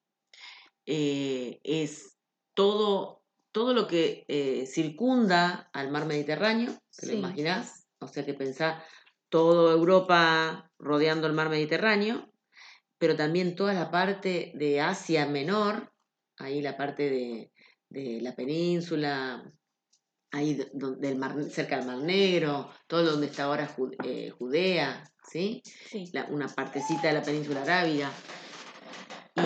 eh, 0.87 1.61
es 1.62 2.17
todo 2.55 3.21
todo 3.52 3.75
lo 3.75 3.87
que 3.87 4.25
eh, 4.29 4.64
circunda 4.67 5.69
al 5.73 5.90
mar 5.90 6.07
Mediterráneo, 6.07 6.73
¿te 6.97 7.07
lo 7.09 7.14
imaginás? 7.14 7.87
O 7.99 8.07
sea 8.07 8.25
que 8.25 8.35
pensá 8.35 8.85
toda 9.29 9.73
Europa 9.73 10.71
rodeando 10.79 11.26
el 11.26 11.33
mar 11.33 11.49
Mediterráneo, 11.49 12.29
pero 13.00 13.16
también 13.16 13.57
toda 13.57 13.73
la 13.73 13.90
parte 13.90 14.52
de 14.54 14.83
Asia 14.83 15.25
Menor, 15.25 15.90
ahí 16.37 16.61
la 16.61 16.76
parte 16.76 17.09
de, 17.88 18.21
la 18.21 18.37
península, 18.37 19.50
ahí 20.30 20.61
del 20.75 21.16
mar, 21.16 21.35
cerca 21.45 21.78
del 21.78 21.87
Mar 21.87 21.97
Negro, 21.97 22.71
todo 22.87 23.12
donde 23.12 23.28
está 23.28 23.45
ahora 23.45 23.75
eh, 24.04 24.28
Judea, 24.28 25.11
¿sí? 25.26 25.62
una 26.28 26.47
partecita 26.49 27.09
de 27.09 27.14
la 27.14 27.23
península 27.23 27.62
arábiga. 27.62 28.12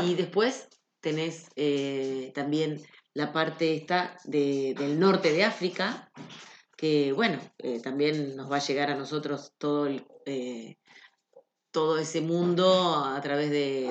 Y 0.02 0.16
después 0.16 0.68
tenés 1.00 1.46
eh, 1.54 2.32
también 2.34 2.82
la 3.12 3.32
parte 3.32 3.76
esta 3.76 4.16
del 4.24 4.98
norte 4.98 5.32
de 5.32 5.44
África, 5.44 6.10
que 6.76 7.12
bueno, 7.12 7.38
eh, 7.58 7.80
también 7.80 8.34
nos 8.34 8.50
va 8.50 8.56
a 8.56 8.66
llegar 8.66 8.90
a 8.90 8.96
nosotros 8.96 9.54
todo, 9.58 9.88
eh, 10.26 10.76
todo 11.74 11.98
ese 11.98 12.20
mundo 12.20 13.04
a 13.04 13.20
través 13.20 13.50
de, 13.50 13.90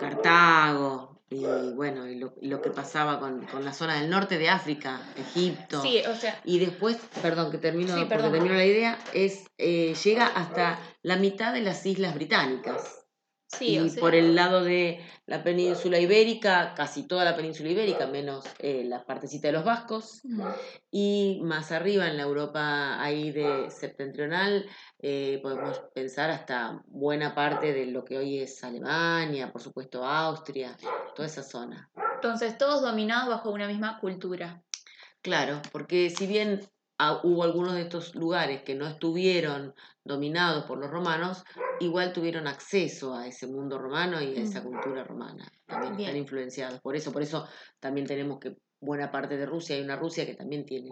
Cartago 0.00 1.20
y 1.28 1.44
bueno, 1.74 2.08
y 2.08 2.18
lo, 2.18 2.62
que 2.62 2.70
pasaba 2.70 3.20
con, 3.20 3.46
la 3.62 3.74
zona 3.74 4.00
del 4.00 4.08
norte 4.08 4.38
de 4.38 4.48
África, 4.48 5.00
Egipto. 5.16 5.82
Sí, 5.82 6.02
o 6.10 6.16
sea. 6.16 6.40
Y 6.44 6.58
después, 6.58 6.96
perdón, 7.20 7.50
que 7.50 7.58
termino, 7.58 8.08
termino 8.08 8.54
la 8.54 8.64
idea, 8.64 8.98
es 9.12 9.44
eh, 9.58 9.94
llega 10.02 10.26
hasta 10.26 10.78
la 11.02 11.16
mitad 11.16 11.52
de 11.52 11.60
las 11.60 11.84
islas 11.84 12.14
británicas 12.14 12.99
y 13.58 13.90
por 13.98 14.14
el 14.14 14.34
lado 14.34 14.62
de 14.62 15.04
la 15.26 15.42
península 15.42 15.98
ibérica, 15.98 16.74
casi 16.74 17.06
toda 17.06 17.24
la 17.24 17.36
península 17.36 17.70
ibérica, 17.70 18.06
menos 18.06 18.44
eh, 18.58 18.84
la 18.84 19.04
partecita 19.04 19.48
de 19.48 19.52
los 19.52 19.64
vascos. 19.64 20.22
Y 20.90 21.40
más 21.42 21.72
arriba, 21.72 22.06
en 22.06 22.16
la 22.16 22.22
Europa 22.22 23.02
ahí 23.02 23.32
de 23.32 23.70
septentrional, 23.70 24.66
eh, 25.00 25.40
podemos 25.42 25.80
pensar 25.94 26.30
hasta 26.30 26.82
buena 26.86 27.34
parte 27.34 27.72
de 27.72 27.86
lo 27.86 28.04
que 28.04 28.18
hoy 28.18 28.38
es 28.38 28.62
Alemania, 28.62 29.50
por 29.52 29.60
supuesto 29.60 30.04
Austria, 30.04 30.76
toda 31.14 31.26
esa 31.26 31.42
zona. 31.42 31.90
Entonces, 32.14 32.56
todos 32.56 32.82
dominados 32.82 33.28
bajo 33.28 33.50
una 33.50 33.66
misma 33.66 33.98
cultura. 33.98 34.62
Claro, 35.22 35.60
porque 35.72 36.08
si 36.10 36.26
bien 36.26 36.60
hubo 37.22 37.42
algunos 37.44 37.74
de 37.74 37.82
estos 37.82 38.14
lugares 38.14 38.62
que 38.62 38.74
no 38.74 38.86
estuvieron 38.86 39.74
dominados 40.04 40.64
por 40.64 40.78
los 40.78 40.90
romanos, 40.90 41.44
igual 41.80 42.12
tuvieron 42.12 42.46
acceso 42.46 43.14
a 43.14 43.26
ese 43.26 43.46
mundo 43.46 43.78
romano 43.78 44.20
y 44.20 44.36
a 44.36 44.42
esa 44.42 44.62
cultura 44.62 45.04
romana. 45.04 45.50
También 45.66 45.98
están 46.00 46.16
influenciados 46.16 46.80
por 46.80 46.96
eso. 46.96 47.12
Por 47.12 47.22
eso 47.22 47.46
también 47.78 48.06
tenemos 48.06 48.38
que 48.38 48.56
buena 48.80 49.10
parte 49.10 49.36
de 49.36 49.46
Rusia, 49.46 49.76
hay 49.76 49.82
una 49.82 49.96
Rusia 49.96 50.26
que 50.26 50.34
también 50.34 50.64
tiene 50.64 50.90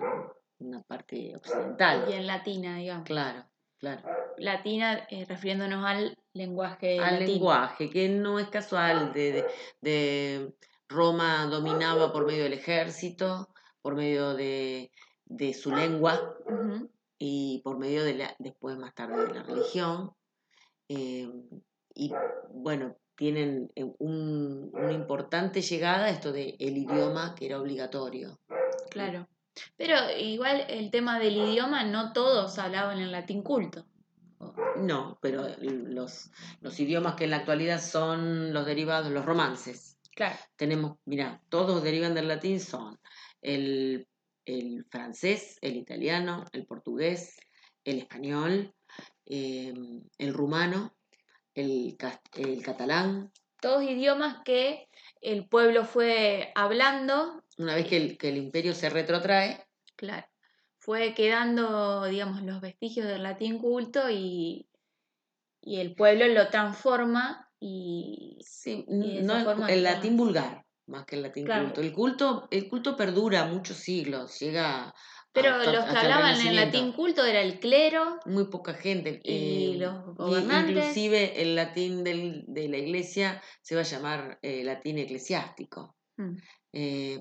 una 0.59 0.83
parte 0.83 1.35
occidental. 1.37 2.07
Y 2.09 2.12
en 2.12 2.27
latina, 2.27 2.77
digamos. 2.77 3.05
Claro, 3.05 3.45
claro. 3.79 4.03
Latina, 4.37 5.07
eh, 5.11 5.25
refiriéndonos 5.27 5.85
al 5.85 6.17
lenguaje. 6.33 7.00
Al 7.00 7.25
lenguaje, 7.25 7.91
que 7.91 8.09
no 8.09 8.38
es 8.38 8.49
casual. 8.49 9.12
De, 9.12 9.45
de 9.81 10.55
Roma 10.88 11.47
dominaba 11.47 12.12
por 12.12 12.27
medio 12.27 12.45
del 12.45 12.53
ejército, 12.53 13.49
por 13.81 13.95
medio 13.95 14.35
de 14.35 14.91
de 15.29 15.55
su 15.55 15.75
lengua 15.75 16.37
y 17.19 17.61
por 17.63 17.79
medio 17.79 18.05
de 18.05 18.15
la, 18.15 18.35
después 18.39 18.77
más 18.79 18.95
tarde 18.95 19.27
de 19.27 19.35
la 19.35 19.43
religión. 19.43 20.13
Eh, 20.89 21.31
y 21.95 22.13
bueno, 22.51 22.97
tienen 23.15 23.71
eh, 23.75 23.85
un, 23.99 24.71
una 24.73 24.93
importante 24.93 25.61
llegada 25.61 26.09
esto 26.09 26.33
de 26.33 26.57
el 26.59 26.77
idioma 26.77 27.35
que 27.35 27.47
era 27.47 27.61
obligatorio. 27.61 28.41
Claro. 28.91 29.29
Pero 29.77 29.97
igual 30.17 30.65
el 30.69 30.91
tema 30.91 31.19
del 31.19 31.37
idioma, 31.37 31.85
no 31.85 32.13
todos 32.13 32.59
hablaban 32.59 33.01
en 33.01 33.11
latín 33.11 33.43
culto. 33.43 33.85
No, 34.77 35.19
pero 35.21 35.49
los, 35.59 36.31
los 36.61 36.79
idiomas 36.79 37.17
que 37.17 37.25
en 37.25 37.31
la 37.31 37.39
actualidad 37.39 37.81
son 37.81 38.53
los 38.53 38.65
derivados, 38.67 39.11
los 39.11 39.25
romances. 39.25 39.99
Claro. 40.15 40.37
Tenemos, 40.55 40.99
mira, 41.05 41.43
todos 41.49 41.83
derivan 41.83 42.15
del 42.15 42.29
latín, 42.29 42.61
son 42.61 43.01
el 43.43 44.07
el 44.49 44.87
francés, 44.90 45.59
el 45.61 45.76
italiano, 45.76 46.45
el 46.52 46.67
portugués, 46.67 47.38
el 47.85 47.99
español, 47.99 48.75
em, 49.26 50.02
el 50.17 50.33
rumano, 50.33 50.97
el, 51.55 51.97
el 52.37 52.62
catalán. 52.62 53.31
Todos 53.61 53.83
idiomas 53.83 54.38
que 54.45 54.88
el 55.21 55.49
pueblo 55.49 55.85
fue 55.85 56.52
hablando. 56.55 57.45
Una 57.59 57.75
vez 57.75 57.87
que 57.87 57.97
el, 57.99 58.19
que 58.19 58.31
el 58.31 58.38
imperio 58.38 58.75
se 58.75 58.88
retrotrae. 58.88 59.67
Claro. 59.97 60.26
Fue 60.78 61.12
quedando, 61.12 62.07
digamos, 62.07 62.43
los 62.43 62.61
vestigios 62.61 63.07
del 63.07 63.25
latín 63.25 63.59
culto 63.59 64.09
y, 64.09 64.71
y 65.61 65.81
el 65.81 65.95
pueblo 65.95 66.26
lo 66.28 66.49
transforma 66.49 67.50
y. 67.61 68.38
Sí, 68.40 68.87
no, 68.88 69.67
el 69.67 69.83
latín 69.83 70.17
vulgar 70.17 70.68
más 70.88 71.04
que 71.04 71.16
el 71.16 71.23
latín 71.23 71.47
culto. 71.47 71.80
El 71.80 71.92
culto, 71.92 72.49
el 72.50 72.68
culto 72.68 72.97
perdura 72.97 73.45
muchos 73.45 73.76
siglos, 73.76 74.38
llega 74.40 74.95
pero 75.33 75.59
los 75.59 75.85
que 75.85 75.97
hablaban 75.97 76.40
en 76.40 76.57
latín 76.57 76.92
culto 76.92 77.25
era 77.25 77.40
el 77.40 77.61
clero. 77.61 78.18
Muy 78.26 78.47
poca 78.47 78.75
gente. 78.75 79.21
Y 79.23 79.75
eh, 79.75 79.78
los 79.78 80.16
gobernantes. 80.16 80.76
Inclusive 80.76 81.42
el 81.42 81.54
latín 81.54 82.02
de 82.02 82.68
la 82.68 82.78
iglesia 82.78 83.42
se 83.62 83.75
va 83.75 83.83
a 83.83 83.85
llamar 83.85 84.38
eh, 84.42 84.64
latín 84.64 84.99
eclesiástico. 84.99 85.97
Mm. 86.16 86.37
Eh, 86.73 87.21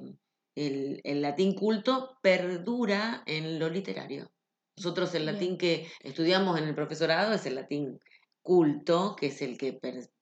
el, 0.56 1.02
el, 1.04 1.22
latín 1.22 1.54
culto 1.54 2.18
perdura 2.22 3.24
en 3.26 3.60
lo 3.60 3.70
literario. 3.70 4.32
Nosotros 4.78 5.14
el 5.14 5.26
latín 5.26 5.58
que 5.58 5.88
estudiamos 6.02 6.58
en 6.58 6.68
el 6.68 6.76
profesorado 6.76 7.34
es 7.34 7.46
el 7.46 7.56
latín 7.56 8.00
culto, 8.42 9.16
que 9.16 9.28
es 9.28 9.42
el 9.42 9.58
que 9.58 9.74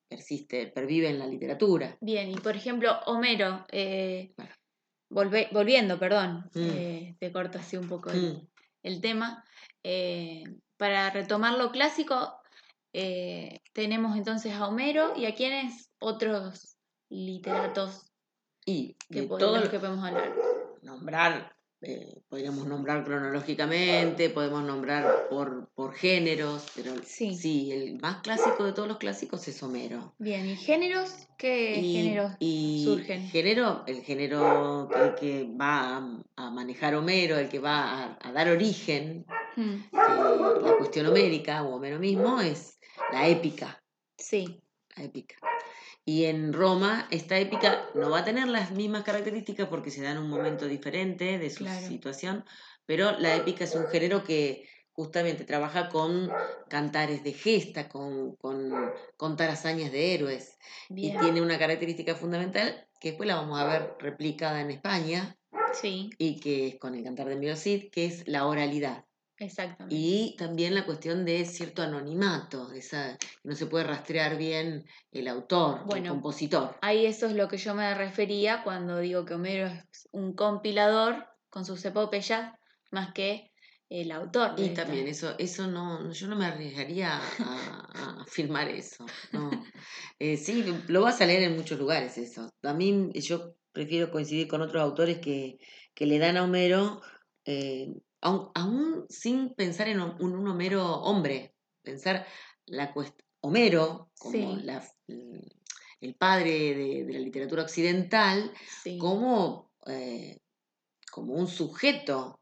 persiste, 0.08 0.68
pervive 0.68 1.10
en 1.10 1.20
la 1.20 1.28
literatura. 1.28 1.98
Bien, 2.02 2.30
y 2.30 2.36
por 2.36 2.56
ejemplo, 2.56 3.00
Homero, 3.06 3.66
eh, 3.72 4.34
volviendo, 5.10 6.00
perdón, 6.00 6.50
mm. 6.54 6.60
eh, 6.60 7.16
te 7.20 7.32
corto 7.32 7.60
así 7.60 7.78
un 7.78 7.88
poco 7.88 8.12
el, 8.12 8.48
mm. 8.84 9.02
tema, 9.02 9.44
eh, 9.84 10.44
para 10.78 11.10
retomar 11.10 11.58
lo 11.58 11.72
clásico, 11.72 12.40
tenemos 13.74 14.16
entonces 14.16 14.54
a 14.54 14.68
Homero 14.68 15.14
y 15.18 15.26
a 15.26 15.36
quienes 15.36 15.90
otros 16.00 16.78
literatos 17.10 18.10
y 18.66 18.96
que, 19.10 19.24
podemos, 19.24 19.68
que 19.68 19.80
podemos 19.80 20.06
hablar. 20.06 20.34
Nombrar 20.82 21.55
eh, 21.88 22.22
podríamos 22.30 22.66
nombrar 22.66 23.04
cronológicamente, 23.04 24.32
podemos 24.32 24.64
nombrar 24.64 25.28
por, 25.30 25.70
por 25.76 25.94
géneros, 25.94 26.66
pero 26.76 26.94
sí. 27.04 27.72
el 27.72 28.00
más 28.00 28.22
clásico 28.22 28.64
de 28.64 28.74
todos 28.74 28.88
los 28.88 28.98
clásicos 28.98 29.48
es 29.48 29.62
Homero. 29.62 30.16
Bien, 30.18 30.48
¿y 30.48 30.56
géneros? 30.56 31.28
¿Qué 31.38 31.76
géneros 31.76 32.32
surgen? 32.84 33.28
Género, 33.30 33.84
el 33.86 34.02
género 34.02 34.90
que, 35.20 35.48
va 35.60 35.98
a, 36.36 36.50
manejar 36.50 36.96
Homero, 36.96 37.38
el 37.38 37.50
que 37.50 37.60
va 37.60 38.18
a, 38.20 38.32
dar 38.32 38.50
origen, 38.50 39.26
hmm. 39.56 39.62
eh, 39.62 39.88
la 39.94 40.76
cuestión 40.80 41.06
homérica 41.06 41.62
o 41.64 41.76
Homero 41.76 42.00
mismo, 42.00 42.42
es 42.42 42.80
la 43.12 43.28
épica. 43.28 43.84
Sí. 44.18 44.60
La 44.96 45.04
épica. 45.04 45.36
Y 46.06 46.26
en 46.26 46.54
Roma, 46.54 47.08
esta 47.10 47.40
épica 47.40 47.90
no 47.96 48.12
va 48.12 48.20
a 48.20 48.24
tener 48.26 48.48
las 48.48 48.72
mismas 48.72 49.04
características 49.04 49.68
porque 49.68 49.90
se 49.90 50.04
da 50.04 50.12
en 50.12 50.20
un 50.20 50.30
momento 50.30 50.68
diferente 50.68 51.40
de 51.40 51.50
su 51.50 51.64
Claro. 51.66 51.88
situación, 51.88 52.46
pero 52.86 53.14
la 53.18 53.36
épica 53.36 53.64
es 53.64 53.74
un 53.76 53.88
género 53.88 54.24
que 54.24 54.70
justamente 54.92 55.44
trabaja 55.44 55.90
con 55.90 56.32
cantares 56.70 57.24
de 57.24 57.34
gesta, 57.34 57.90
con, 57.90 58.36
con 58.36 58.94
contar 59.18 59.50
hazañas 59.50 59.92
de 59.92 60.14
héroes. 60.14 60.58
Bien. 60.90 61.16
Y 61.16 61.20
tiene 61.20 61.42
una 61.42 61.58
característica 61.58 62.16
fundamental 62.16 62.88
que 63.00 63.10
después 63.10 63.28
la 63.28 63.36
vamos 63.36 63.60
a 63.60 63.66
ver 63.66 63.96
replicada 64.00 64.62
en 64.62 64.72
España 64.72 65.38
Sí, 65.74 66.10
y 66.18 66.40
que 66.40 66.68
es 66.68 66.80
con 66.80 66.96
el 66.96 67.04
cantar 67.04 67.28
de 67.28 67.36
Mio 67.36 67.56
Cid, 67.56 67.90
que 67.92 68.06
es 68.06 68.28
la 68.28 68.46
oralidad. 68.46 69.06
Exactamente. 69.38 69.96
Y 69.96 70.36
también 70.38 70.74
la 70.76 70.86
cuestión 70.86 71.26
de 71.26 71.46
cierto 71.46 71.82
anonimato, 71.82 72.72
esa, 72.72 73.18
no 73.44 73.56
se 73.56 73.66
puede 73.68 73.86
rastrear 73.86 74.38
bien 74.38 74.86
el 75.12 75.28
autor, 75.28 75.84
el 75.96 76.08
compositor. 76.08 76.78
Ahí 76.82 77.06
eso 77.06 77.26
es 77.28 77.34
lo 77.34 77.48
que 77.48 77.58
yo 77.58 77.74
me 77.76 77.94
refería 77.94 78.64
cuando 78.64 79.00
digo 79.00 79.26
que 79.26 79.34
Homero 79.36 79.68
es 79.68 80.08
un 80.12 80.34
compilador 80.34 81.28
con 81.50 81.66
sus 81.66 81.84
epopeyas 81.86 82.54
más 82.92 83.14
que 83.14 83.52
el 83.90 84.12
autor. 84.12 84.56
Y 84.58 84.66
esta. 84.66 84.84
también 84.86 85.08
eso, 85.08 85.36
eso 85.38 85.68
no, 85.68 86.12
yo 86.12 86.28
no 86.28 86.36
me 86.36 86.46
arriesgaría 86.46 87.18
a, 87.18 88.22
a 88.22 88.26
filmar 88.26 88.68
eso. 88.70 89.06
No. 89.32 89.52
Eh, 90.20 90.38
sí, 90.38 90.64
lo- 90.64 90.82
lo 90.88 91.02
vas 91.02 91.22
a 91.22 91.26
leer 91.26 91.44
en 91.44 91.56
muchos 91.56 91.78
lugares 91.78 92.18
eso. 92.18 92.50
A 92.64 92.74
mí 92.74 93.12
yo 93.14 93.56
prefiero 93.72 94.10
coincidir 94.10 94.48
con 94.48 94.62
otros 94.62 94.82
autores 94.82 95.20
que, 95.20 95.58
que 95.94 96.06
le 96.06 96.18
dan 96.18 96.38
a 96.38 96.44
Homero, 96.46 97.02
eh, 97.46 97.94
aun, 98.22 98.52
aún 98.56 99.06
sin 99.10 99.54
pensar 99.56 99.88
en 99.88 100.02
un, 100.02 100.22
un 100.22 100.48
Homero 100.48 100.86
hombre, 101.02 101.56
pensar 101.84 102.26
la 102.66 102.94
Homero 103.42 104.12
como 104.18 104.32
Sí. 104.56 104.62
la- 104.64 104.84
el 106.02 106.16
padre 106.16 106.76
de, 106.76 107.04
de 107.06 107.14
la 107.14 107.20
literatura 107.20 107.64
occidental, 107.64 108.52
Sí. 108.84 108.98
como, 108.98 109.72
eh, 109.88 110.38
como 111.12 111.34
un 111.34 111.48
sujeto 111.48 112.42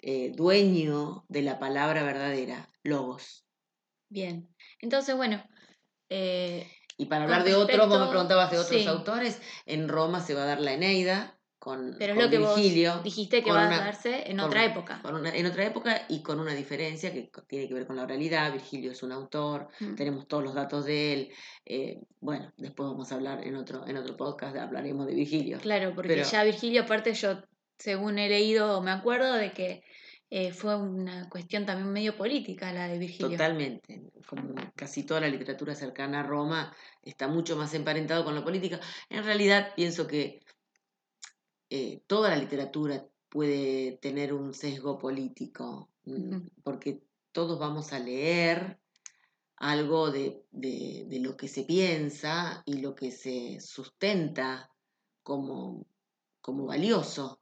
eh, 0.00 0.32
dueño 0.34 1.24
de 1.28 1.42
la 1.42 1.58
palabra 1.58 2.02
verdadera, 2.04 2.68
logos. 2.84 3.44
Bien. 4.08 4.48
Entonces, 4.80 5.16
bueno, 5.16 5.44
eh, 6.08 6.70
Y 6.96 7.06
para 7.06 7.24
hablar 7.24 7.44
de 7.44 7.54
otros, 7.54 7.88
vos 7.88 8.00
me 8.00 8.08
preguntabas 8.08 8.50
de 8.50 8.58
otros 8.58 8.82
sí. 8.82 8.86
autores, 8.86 9.40
en 9.66 9.88
Roma 9.88 10.20
se 10.20 10.34
va 10.34 10.44
a 10.44 10.46
dar 10.46 10.60
la 10.60 10.72
Eneida 10.72 11.37
con, 11.58 11.96
pero 11.98 12.12
es 12.12 12.16
con 12.18 12.24
lo 12.26 12.30
que 12.30 12.38
Virgilio. 12.38 12.94
vos 12.94 13.02
dijiste 13.04 13.42
que 13.42 13.50
va 13.50 13.66
una- 13.66 13.76
a 13.76 13.84
darse 13.84 14.30
en 14.30 14.36
con 14.36 14.46
otra 14.46 14.64
época. 14.64 15.00
con 15.02 15.14
una- 15.16 15.34
en 15.34 15.44
otra 15.46 15.64
época 15.66 16.02
y 16.08 16.22
con 16.22 16.38
una 16.40 16.54
diferencia 16.54 17.12
que 17.12 17.30
tiene 17.46 17.66
que 17.68 17.74
ver 17.74 17.86
con 17.86 17.96
la 17.96 18.04
oralidad. 18.04 18.52
Virgilio 18.52 18.92
es 18.92 19.02
un 19.02 19.12
autor, 19.12 19.68
Mm. 19.80 19.94
tenemos 19.96 20.28
todos 20.28 20.44
los 20.44 20.54
datos 20.54 20.84
de 20.84 21.12
él. 21.12 21.28
eh, 21.70 22.00
bueno, 22.20 22.50
después 22.56 22.88
vamos 22.88 23.12
a 23.12 23.14
hablar 23.16 23.46
en 23.46 23.54
otro, 23.54 23.86
en 23.86 23.96
otro 23.98 24.16
podcast, 24.16 24.56
hablaremos 24.56 25.06
de 25.06 25.14
Virgilio. 25.14 25.58
Claro, 25.58 25.94
porque 25.94 26.14
Pero- 26.14 26.24
ya 26.26 26.42
Virgilio, 26.42 26.82
aparte 26.82 27.12
yo, 27.12 27.42
según 27.78 28.18
he 28.18 28.28
leído, 28.30 28.80
me 28.80 28.90
acuerdo 28.90 29.34
de 29.34 29.52
que 29.52 29.82
eh, 30.30 30.52
fue 30.52 30.76
una 30.76 31.26
cuestión 31.30 31.64
también 31.64 31.90
medio 31.90 32.14
política 32.14 32.70
la 32.72 32.86
de 32.86 32.98
Virgilio. 32.98 33.30
Totalmente. 33.30 34.02
Como 34.26 34.54
casi 34.76 35.04
toda 35.04 35.20
la 35.22 35.28
literatura 35.28 35.74
cercana 35.74 36.20
a 36.20 36.22
Roma 36.22 36.74
está 37.02 37.28
mucho 37.28 37.56
más 37.56 37.72
emparentado 37.72 38.24
con 38.26 38.34
la 38.34 38.44
política. 38.44 38.78
En 39.08 39.24
realidad 39.24 39.72
pienso 39.74 40.06
que 40.06 40.40
eh, 41.70 42.02
toda 42.06 42.30
la 42.30 42.36
literatura 42.36 43.06
puede 43.28 43.98
tener 44.00 44.32
un 44.32 44.54
sesgo 44.54 44.98
político, 44.98 45.90
mm, 46.04 46.36
porque 46.62 47.02
todos 47.32 47.58
vamos 47.58 47.92
a 47.92 47.98
leer 47.98 48.78
algo 49.56 50.10
de, 50.10 50.44
de- 50.50 51.06
de 51.08 51.20
lo 51.20 51.36
que 51.36 51.48
se 51.48 51.64
piensa 51.64 52.62
y 52.64 52.80
lo 52.80 52.94
que 52.94 53.10
se 53.10 53.58
sustenta 53.60 54.70
como, 55.22 55.86
como 56.40 56.66
valioso 56.66 57.40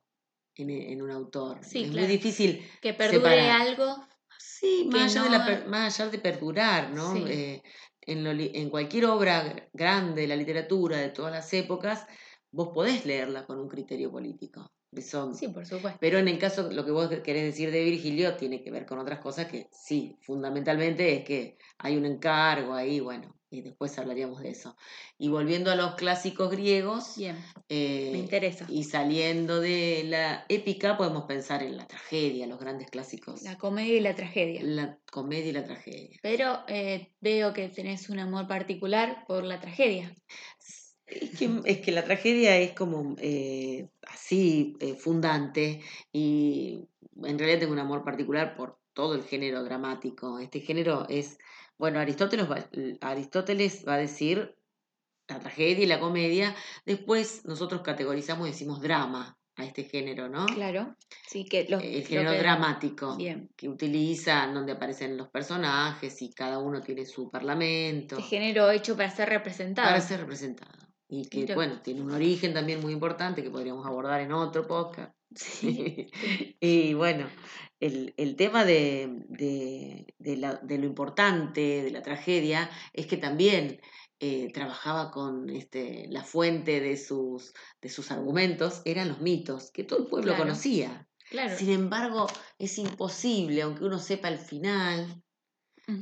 en, 0.54 0.70
en 0.70 1.02
un 1.02 1.10
autor. 1.10 1.58
Sí, 1.62 1.84
es 1.84 1.90
claro. 1.90 2.06
muy 2.06 2.16
difícil 2.16 2.64
Que 2.80 2.94
perdure 2.94 3.18
separar. 3.18 3.60
algo. 3.62 4.06
Sí, 4.38 4.88
más 4.90 5.14
allá, 5.16 5.24
de 5.24 5.30
la 5.30 5.64
más 5.68 6.00
allá 6.00 6.10
de 6.10 6.18
perdurar, 6.18 6.90
¿no? 6.92 7.12
Sí. 7.12 7.24
Eh, 7.26 7.62
en, 8.02 8.24
lo 8.24 8.30
en 8.30 8.70
cualquier 8.70 9.06
obra 9.06 9.44
gr- 9.44 9.68
grande 9.72 10.22
de 10.22 10.28
la 10.28 10.36
literatura 10.36 10.98
de 10.98 11.08
todas 11.10 11.32
las 11.32 11.52
épocas, 11.52 12.06
vos 12.50 12.68
podés 12.74 13.04
leerla 13.06 13.46
con 13.46 13.58
un 13.58 13.68
criterio 13.68 14.10
político. 14.10 14.66
Eso- 14.92 15.34
Sí, 15.34 15.48
por 15.48 15.66
supuesto. 15.66 15.98
Pero 16.00 16.18
en 16.18 16.28
el 16.28 16.38
caso, 16.38 16.70
lo 16.70 16.84
que 16.84 16.90
vos 16.90 17.08
querés 17.22 17.44
decir 17.44 17.70
de 17.70 17.84
Virgilio 17.84 18.36
tiene 18.36 18.62
que 18.62 18.70
ver 18.70 18.86
con 18.86 18.98
otras 18.98 19.18
cosas 19.20 19.46
que 19.46 19.68
sí, 19.72 20.16
fundamentalmente 20.22 21.14
es 21.16 21.24
que 21.24 21.58
hay 21.78 21.96
un 21.96 22.06
encargo 22.06 22.72
ahí, 22.74 23.00
bueno, 23.00 23.36
y 23.50 23.60
después 23.62 23.98
hablaríamos 23.98 24.40
de 24.40 24.50
eso. 24.50 24.76
Y 25.18 25.28
volviendo 25.28 25.70
a 25.70 25.76
los 25.76 25.96
clásicos 25.96 26.50
griegos, 26.50 27.16
Bien, 27.16 27.36
eh, 27.68 28.10
me 28.12 28.18
interesa. 28.18 28.64
y 28.70 28.84
saliendo 28.84 29.60
de 29.60 30.04
la 30.06 30.46
épica, 30.48 30.96
podemos 30.96 31.24
pensar 31.24 31.62
en 31.62 31.76
la 31.76 31.86
tragedia, 31.86 32.46
los 32.46 32.58
grandes 32.58 32.88
clásicos. 32.88 33.42
La 33.42 33.58
comedia 33.58 33.96
y 33.96 34.00
la 34.00 34.14
tragedia. 34.14 34.62
La 34.62 34.98
comedia 35.12 35.50
y 35.50 35.52
la 35.52 35.64
tragedia. 35.64 36.18
Pero 36.22 36.64
eh, 36.68 37.12
veo 37.20 37.52
que 37.52 37.68
tenés 37.68 38.08
un 38.08 38.18
amor 38.20 38.46
particular 38.46 39.24
por 39.26 39.44
la 39.44 39.60
tragedia. 39.60 40.14
Es 41.06 41.38
que, 41.38 41.60
es 41.64 41.78
que 41.80 41.92
la 41.92 42.04
tragedia 42.04 42.56
es 42.58 42.72
como 42.72 43.14
eh, 43.18 43.88
así 44.08 44.76
eh, 44.80 44.94
fundante 44.94 45.80
y 46.12 46.88
en 47.22 47.38
realidad 47.38 47.60
tengo 47.60 47.72
un 47.72 47.78
amor 47.78 48.02
particular 48.04 48.56
por 48.56 48.78
todo 48.92 49.14
el 49.14 49.22
género 49.22 49.62
dramático. 49.62 50.38
Este 50.40 50.60
género 50.60 51.06
es, 51.08 51.38
bueno, 51.78 52.00
Aristóteles 52.00 52.50
va, 52.50 52.68
Aristóteles 53.02 53.84
va 53.86 53.94
a 53.94 53.98
decir 53.98 54.56
la 55.28 55.38
tragedia 55.38 55.84
y 55.84 55.86
la 55.86 56.00
comedia. 56.00 56.54
Después 56.84 57.44
nosotros 57.44 57.82
categorizamos 57.82 58.48
y 58.48 58.50
decimos 58.52 58.80
drama 58.80 59.36
a 59.56 59.64
este 59.64 59.84
género, 59.84 60.28
¿no? 60.28 60.46
Claro. 60.46 60.96
Sí, 61.26 61.44
que 61.44 61.66
los, 61.68 61.82
El 61.82 62.04
género 62.06 62.32
que- 62.32 62.38
dramático. 62.38 63.16
Bien. 63.16 63.48
que 63.56 63.68
utiliza, 63.68 64.46
donde 64.48 64.72
aparecen 64.72 65.16
los 65.16 65.28
personajes 65.28 66.20
y 66.20 66.32
cada 66.32 66.58
uno 66.58 66.80
tiene 66.82 67.06
su 67.06 67.30
parlamento. 67.30 68.16
Este 68.18 68.28
género 68.28 68.70
hecho 68.70 68.96
para 68.96 69.10
ser 69.10 69.28
representado. 69.28 69.88
para 69.88 70.00
ser 70.00 70.20
representado. 70.20 70.85
Y 71.08 71.28
que, 71.28 71.40
Mira. 71.40 71.54
bueno, 71.54 71.80
tiene 71.82 72.02
un 72.02 72.10
origen 72.10 72.52
también 72.54 72.80
muy 72.80 72.92
importante 72.92 73.42
que 73.42 73.50
podríamos 73.50 73.86
abordar 73.86 74.20
en 74.20 74.32
otro 74.32 74.66
podcast. 74.66 75.12
Sí. 75.34 76.08
y 76.60 76.94
bueno, 76.94 77.28
el, 77.80 78.14
el 78.16 78.36
tema 78.36 78.64
de, 78.64 79.22
de, 79.28 80.14
de 80.18 80.36
la- 80.36 80.54
de 80.62 80.78
lo 80.78 80.86
importante 80.86 81.82
de 81.82 81.90
la 81.90 82.02
tragedia 82.02 82.70
es 82.92 83.06
que 83.06 83.16
también 83.16 83.80
eh, 84.20 84.50
trabajaba 84.52 85.10
con 85.10 85.50
este, 85.50 86.06
la 86.10 86.22
fuente 86.24 86.80
de 86.80 86.96
sus, 86.96 87.52
de 87.82 87.88
sus 87.90 88.10
argumentos, 88.10 88.80
eran 88.84 89.08
los 89.08 89.20
mitos, 89.20 89.70
que 89.72 89.84
todo 89.84 89.98
el 90.00 90.06
pueblo 90.06 90.30
Claro. 90.32 90.44
conocía. 90.44 91.06
Claro. 91.28 91.56
Sin 91.58 91.70
embargo, 91.70 92.26
es 92.58 92.78
imposible, 92.78 93.60
aunque 93.62 93.84
uno 93.84 93.98
sepa 93.98 94.28
el 94.28 94.38
final, 94.38 95.22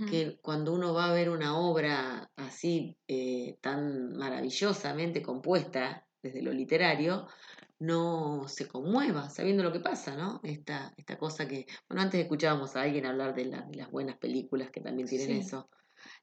Que 0.04 0.38
cuando 0.42 0.72
uno 0.74 0.92
va 0.94 1.06
a 1.10 1.14
ver 1.14 1.30
una 1.30 1.58
obra 1.58 2.30
así 2.36 2.96
eh, 3.08 3.56
tan 3.60 4.16
maravillosamente 4.16 5.22
compuesta 5.22 6.06
desde 6.22 6.42
lo 6.42 6.52
literario, 6.52 7.26
no 7.78 8.46
se 8.48 8.68
conmueva 8.68 9.30
sabiendo 9.30 9.62
lo 9.62 9.72
que 9.72 9.80
pasa, 9.80 10.16
¿no? 10.16 10.40
Esta, 10.42 10.92
esta 10.96 11.18
cosa 11.18 11.48
que, 11.48 11.66
bueno, 11.88 12.02
antes 12.02 12.20
escuchábamos 12.20 12.76
a 12.76 12.82
alguien 12.82 13.06
hablar 13.06 13.34
de, 13.34 13.46
la- 13.46 13.62
de 13.62 13.76
las 13.78 13.90
buenas 13.90 14.18
películas 14.18 14.70
que 14.70 14.80
también 14.80 15.08
tienen 15.08 15.30
Sí. 15.30 15.40
eso, 15.40 15.68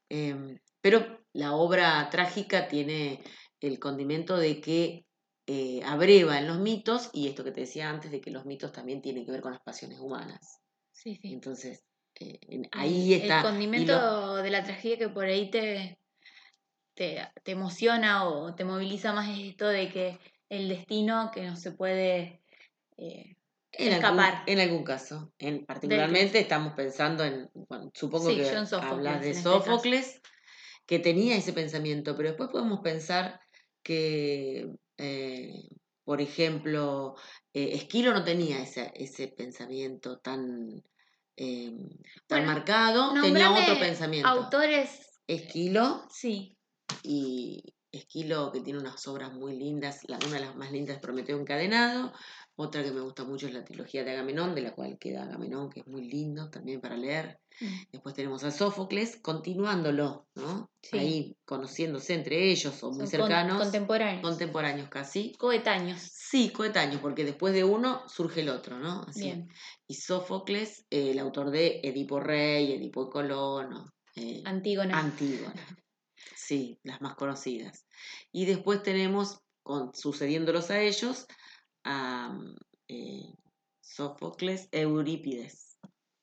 Em, 0.08 0.58
pero 0.80 1.24
la 1.32 1.54
obra 1.54 2.08
trágica 2.10 2.68
tiene 2.68 3.22
el 3.60 3.78
condimento 3.78 4.36
de 4.36 4.60
que 4.60 5.06
eh, 5.46 5.82
abreva 5.84 6.38
en 6.38 6.46
los 6.46 6.58
mitos 6.60 7.10
y 7.12 7.28
esto 7.28 7.44
que 7.44 7.50
te 7.52 7.62
decía 7.62 7.90
antes 7.90 8.10
de 8.10 8.20
que 8.20 8.30
los 8.30 8.46
mitos 8.46 8.72
también 8.72 9.02
tienen 9.02 9.24
que 9.24 9.32
ver 9.32 9.40
con 9.42 9.52
las 9.52 9.62
pasiones 9.62 9.98
humanas. 10.00 10.60
Sí, 10.92 11.16
sí. 11.16 11.34
Entonces, 11.34 11.84
eh, 12.30 12.62
ahí 12.72 13.14
el, 13.14 13.22
está. 13.22 13.38
El 13.38 13.42
condimento 13.44 13.92
lo- 13.92 14.36
de 14.36 14.50
la 14.50 14.64
tragedia 14.64 14.98
que 14.98 15.08
por 15.08 15.24
ahí 15.24 15.50
te, 15.50 15.98
te, 16.94 17.28
te 17.42 17.52
emociona 17.52 18.28
o 18.28 18.54
te 18.54 18.64
moviliza 18.64 19.12
más 19.12 19.28
es 19.28 19.38
esto 19.50 19.66
de 19.68 19.88
que 19.90 20.18
el 20.48 20.68
destino 20.68 21.30
que 21.32 21.42
no 21.42 21.56
se 21.56 21.72
puede 21.72 22.42
eh, 22.98 23.36
En 23.72 23.92
algún, 23.94 24.20
escapar. 24.20 24.44
en 24.46 24.60
algún 24.60 24.84
caso. 24.84 25.32
En, 25.38 25.64
particularmente 25.64 26.38
estamos 26.40 26.74
pensando 26.74 27.24
en, 27.24 27.48
bueno, 27.54 27.90
supongo 27.94 28.28
Sí, 28.30 28.36
que 28.36 28.50
hablas 28.82 29.20
de 29.22 29.30
este 29.30 29.42
Sófocles, 29.42 30.20
que 30.86 30.98
tenía 30.98 31.36
ese 31.36 31.52
pensamiento, 31.52 32.16
pero 32.16 32.30
después 32.30 32.50
podemos 32.50 32.80
pensar 32.80 33.40
que, 33.82 34.68
eh, 34.98 35.52
por 36.04 36.20
ejemplo, 36.20 37.14
eh, 37.52 37.70
Esquilo 37.74 38.12
no 38.12 38.24
tenía 38.24 38.60
ese, 38.62 38.92
ese 38.94 39.28
pensamiento 39.28 40.18
tan, 40.18 40.82
eh, 41.36 41.72
tan 42.26 42.40
Bueno, 42.40 42.52
marcado, 42.52 43.12
tenía 43.20 43.50
otro 43.50 43.78
pensamiento. 43.78 44.28
Autores, 44.28 45.20
Esquilo. 45.26 46.06
sí, 46.10 46.56
y, 47.02 47.74
Esquilo, 47.92 48.50
que 48.52 48.60
tiene 48.62 48.78
unas 48.78 49.06
obras 49.06 49.32
muy 49.34 49.54
lindas, 49.54 50.00
la, 50.08 50.18
una 50.26 50.36
de 50.38 50.46
las 50.46 50.56
más 50.56 50.72
lindas 50.72 50.96
es 50.96 51.02
Prometeo 51.02 51.38
encadenado, 51.38 52.12
otra 52.56 52.82
que 52.82 52.92
me 52.92 53.00
gusta 53.00 53.24
mucho 53.24 53.46
es 53.46 53.54
la 53.54 53.64
trilogía 53.64 54.04
de 54.04 54.10
Agamenón, 54.10 54.54
de 54.54 54.60
la 54.60 54.74
cual 54.74 54.98
queda 54.98 55.22
Agamenón, 55.22 55.70
que 55.70 55.80
es 55.80 55.86
muy 55.86 56.08
lindo 56.08 56.50
también 56.50 56.80
para 56.80 56.96
leer. 56.96 57.40
Mm. 57.60 57.66
Después 57.90 58.14
tenemos 58.14 58.44
a 58.44 58.50
Sófocles, 58.50 59.16
continuándolo, 59.22 60.26
¿no? 60.34 60.70
Ahí 60.92 61.34
conociéndose 61.46 62.12
entre 62.12 62.50
ellos 62.50 62.82
o 62.82 62.92
muy 62.92 63.06
cercanos. 63.06 63.58
contemporáneos. 63.58 64.22
Contemporáneos 64.22 64.88
casi. 64.90 65.32
Coetáneos. 65.38 66.00
Sí, 66.00 66.50
coetáneos, 66.50 67.00
porque 67.00 67.24
después 67.24 67.54
de 67.54 67.64
uno 67.64 68.06
surge 68.06 68.42
el 68.42 68.50
otro, 68.50 68.78
¿no? 68.78 69.02
Así. 69.08 69.32
Y 69.86 69.94
Sófocles, 69.94 70.84
eh, 70.90 71.12
el 71.12 71.18
autor 71.18 71.50
de 71.50 71.80
Edipo 71.82 72.20
Rey, 72.20 72.72
Edipo 72.72 73.08
Colono. 73.08 73.94
Eh, 74.14 74.42
Antígona. 74.44 74.98
Antígona. 74.98 75.66
Sí, 76.36 76.78
las 76.82 77.00
más 77.00 77.14
conocidas. 77.14 77.86
Y 78.30 78.44
después 78.44 78.82
tenemos, 78.82 79.40
con, 79.62 79.94
sucediéndolos 79.94 80.70
a 80.70 80.80
ellos, 80.80 81.26
a 81.84 82.38
eh, 82.88 83.34
Sófocles, 83.80 84.68
Eurípides. 84.72 85.76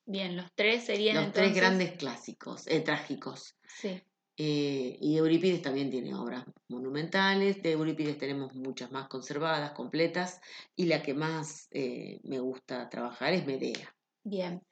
Bien, 0.06 0.36
los 0.36 0.52
tres 0.56 0.86
serían 0.86 1.16
los 1.16 1.34
tres 1.34 1.56
grandes 1.56 1.98
clásicos, 1.98 2.66
eh, 2.68 2.82
trágicos. 2.82 3.56
Sí. 3.68 4.02
Eh, 4.38 4.98
y 5.00 5.18
Eurípides 5.18 5.62
también 5.62 5.92
tiene 5.92 6.16
obras 6.16 6.46
monumentales. 6.68 7.62
De 7.62 7.72
Eurípides 7.74 8.18
tenemos 8.18 8.56
muchas 8.56 8.92
más 8.92 9.08
conservadas, 9.08 9.72
completas. 9.72 10.42
Y 10.76 10.86
la 10.86 11.04
que 11.04 11.14
más 11.14 11.68
me 11.72 12.40
gusta 12.40 12.90
trabajar 12.90 13.34
es 13.34 13.46
Medea. 13.46 13.94
Bien. 14.24 14.66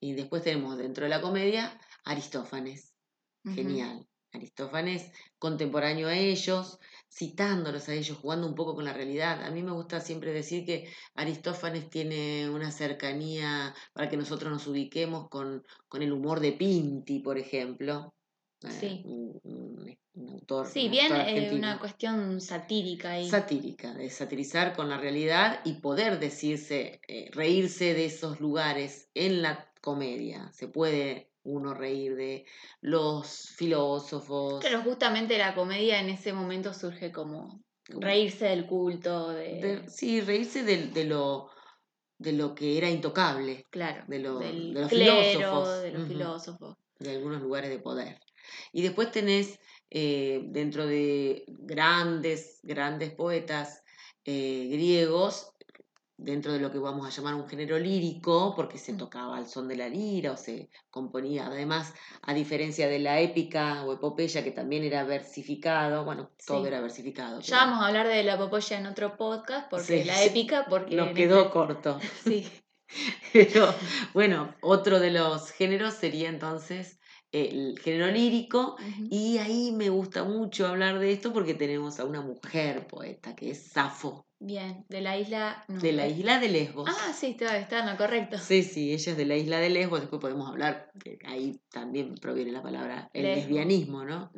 Y 0.00 0.14
después 0.14 0.42
tenemos 0.42 0.78
dentro 0.78 1.04
de 1.04 1.10
la 1.10 1.20
comedia 1.20 1.78
Aristófanes. 2.04 2.94
Genial. 3.44 4.06
Aristófanes, 4.32 5.12
contemporáneo 5.38 6.08
a 6.08 6.16
ellos, 6.16 6.78
citándolos 7.10 7.88
a 7.88 7.94
ellos, 7.94 8.18
jugando 8.18 8.46
un 8.46 8.54
poco 8.54 8.74
con 8.74 8.84
la 8.84 8.92
realidad. 8.92 9.42
A 9.44 9.50
mí 9.50 9.62
me 9.62 9.72
gusta 9.72 10.00
siempre 10.00 10.32
decir 10.32 10.64
que 10.64 10.88
Aristófanes 11.14 11.90
tiene 11.90 12.48
una 12.48 12.70
cercanía 12.70 13.74
para 13.92 14.08
que 14.08 14.16
nosotros 14.16 14.50
nos 14.50 14.66
ubiquemos 14.66 15.28
con, 15.28 15.62
con 15.88 16.02
el 16.02 16.12
humor 16.12 16.40
de 16.40 16.52
Pinti, 16.52 17.20
por 17.20 17.38
ejemplo. 17.38 18.14
Eh, 18.62 18.70
sí. 18.70 19.02
un, 19.04 19.96
autor. 20.28 20.66
Sí, 20.66 20.88
bien 20.88 21.12
eh, 21.12 21.50
una 21.52 21.78
cuestión 21.78 22.40
satírica. 22.40 23.20
Y... 23.20 23.28
Satírica, 23.28 23.92
de 23.94 24.08
satirizar 24.10 24.74
con 24.74 24.88
la 24.88 24.98
realidad 24.98 25.60
y 25.64 25.74
poder 25.74 26.20
decirse, 26.20 27.00
eh, 27.08 27.28
reírse 27.32 27.94
de 27.94 28.06
esos 28.06 28.40
lugares 28.40 29.10
en 29.14 29.42
la 29.42 29.70
comedia. 29.80 30.50
Se 30.52 30.68
puede 30.68 31.31
uno 31.44 31.74
reír 31.74 32.14
de 32.16 32.44
los 32.80 33.50
filósofos. 33.56 34.62
Pero 34.62 34.82
justamente 34.82 35.38
la 35.38 35.54
comedia 35.54 36.00
en 36.00 36.10
ese 36.10 36.32
momento 36.32 36.72
surge 36.74 37.12
como 37.12 37.62
reírse 37.88 38.46
del 38.46 38.66
culto. 38.66 39.30
De... 39.30 39.84
sí, 39.88 40.20
reírse 40.20 40.62
de, 40.62 41.04
lo 41.04 41.50
de 42.18 42.32
lo 42.32 42.54
que 42.54 42.78
era 42.78 42.88
intocable. 42.88 43.66
Claro. 43.70 44.04
De, 44.06 44.18
lo, 44.18 44.38
de 44.38 44.52
los 44.52 44.88
filósofos. 44.88 45.82
De 45.82 45.90
los 45.92 46.08
filósofos. 46.08 46.76
De 46.98 47.10
algunos 47.10 47.42
lugares 47.42 47.70
de 47.70 47.78
poder. 47.78 48.20
Y 48.72 48.82
después 48.82 49.10
tenés 49.10 49.58
eh, 49.90 50.42
dentro 50.46 50.86
de 50.86 51.44
grandes, 51.48 52.60
grandes 52.62 53.10
poetas 53.10 53.82
eh, 54.24 54.68
griegos, 54.70 55.51
dentro 56.22 56.52
de 56.52 56.60
lo 56.60 56.70
que 56.70 56.78
vamos 56.78 57.06
a 57.06 57.10
llamar 57.10 57.34
un 57.34 57.48
género 57.48 57.78
lírico, 57.78 58.54
porque 58.54 58.78
se 58.78 58.92
mm. 58.92 58.98
tocaba 58.98 59.36
al 59.36 59.48
son 59.48 59.68
de 59.68 59.76
la 59.76 59.88
lira 59.88 60.32
o 60.32 60.36
se 60.36 60.70
componía, 60.90 61.46
además, 61.46 61.94
a 62.22 62.34
diferencia 62.34 62.88
de 62.88 62.98
la 62.98 63.20
épica 63.20 63.84
o 63.84 63.92
epopeya, 63.92 64.42
que 64.42 64.50
también 64.50 64.84
era 64.84 65.04
versificado, 65.04 66.04
bueno, 66.04 66.30
todo 66.46 66.66
era 66.66 66.80
versificado. 66.80 67.40
Ya 67.40 67.58
vamos 67.58 67.82
a 67.82 67.88
hablar 67.88 68.08
de 68.08 68.22
la 68.22 68.34
epopeya 68.34 68.78
en 68.78 68.86
otro 68.86 69.16
podcast, 69.16 69.68
porque 69.68 70.04
la 70.04 70.22
épica, 70.24 70.66
porque... 70.68 70.96
Nos 70.96 71.10
quedó 71.10 71.40
este 71.40 71.52
corto. 71.52 71.98
Sí. 72.24 72.50
Pero 73.32 73.74
bueno, 74.12 74.54
otro 74.60 75.00
de 75.00 75.10
los 75.10 75.50
géneros 75.50 75.94
sería 75.94 76.28
entonces 76.28 76.98
el 77.32 77.78
género 77.78 78.08
lírico 78.08 78.76
y 79.10 79.38
ahí 79.38 79.72
me 79.72 79.88
gusta 79.88 80.24
mucho 80.24 80.66
hablar 80.66 80.98
de 80.98 81.12
esto 81.12 81.32
porque 81.32 81.54
tenemos 81.54 81.98
a 81.98 82.04
una 82.04 82.20
mujer 82.20 82.86
poeta 82.86 83.34
que 83.34 83.50
es 83.50 83.68
Safo. 83.68 84.26
Bien, 84.44 84.84
de 84.88 85.00
la 85.00 85.16
isla... 85.16 85.64
de 85.68 85.92
la 85.92 86.08
isla 86.08 86.40
de 86.40 86.48
Lesbos. 86.48 86.90
Ah, 86.90 87.12
sí, 87.12 87.28
está, 87.28 87.56
está 87.58 87.78
en 87.78 87.86
lo 87.86 87.96
correcto. 87.96 88.38
Sí, 88.38 88.64
sí, 88.64 88.92
ella 88.92 89.12
es 89.12 89.16
de 89.16 89.24
la 89.24 89.36
isla 89.36 89.60
de 89.60 89.70
Lesbos, 89.70 90.00
después 90.00 90.20
podemos 90.20 90.48
hablar, 90.48 90.90
ahí 91.26 91.60
también 91.70 92.16
proviene 92.16 92.50
la 92.50 92.60
palabra, 92.60 93.08
el 93.14 93.22
lesbianismo, 93.22 94.04
¿no? 94.04 94.32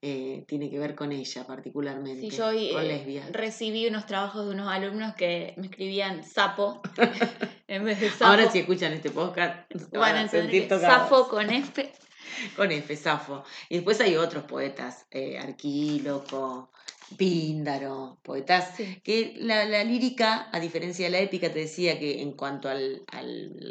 Eh, 0.00 0.46
tiene 0.48 0.70
que 0.70 0.78
ver 0.78 0.94
con 0.94 1.12
ella 1.12 1.46
particularmente. 1.46 2.30
Sí, 2.30 2.30
yo 2.34 2.46
hoy 2.46 2.70
eh, 2.74 3.22
recibí 3.30 3.86
unos 3.86 4.06
trabajos 4.06 4.46
de 4.46 4.52
unos 4.52 4.68
alumnos 4.68 5.14
que 5.16 5.52
me 5.58 5.66
escribían 5.66 6.24
sapo 6.24 6.80
en 7.68 7.84
vez 7.84 8.00
de 8.00 8.08
sapo. 8.08 8.24
Ahora 8.24 8.50
si 8.50 8.60
escuchan 8.60 8.94
este 8.94 9.10
podcast, 9.10 9.70
van 9.92 10.16
a 10.16 10.28
sentir 10.28 10.66
Sapo 10.68 11.28
con 11.28 11.50
F. 11.50 11.92
con 12.56 12.72
F, 12.72 12.96
Safo. 12.96 13.44
Y 13.68 13.76
después 13.76 14.00
hay 14.00 14.16
otros 14.16 14.44
poetas, 14.44 15.06
eh, 15.10 15.38
Arquíloco, 15.38 16.70
Píndaro, 17.16 18.18
poetas, 18.22 18.74
que 19.02 19.34
la, 19.38 19.84
lírica, 19.84 20.48
a 20.52 20.60
diferencia 20.60 21.06
de 21.06 21.10
la 21.10 21.18
épica, 21.20 21.52
te 21.52 21.60
decía 21.60 21.98
que 21.98 22.22
en 22.22 22.32
cuanto 22.32 22.68
al, 22.68 23.02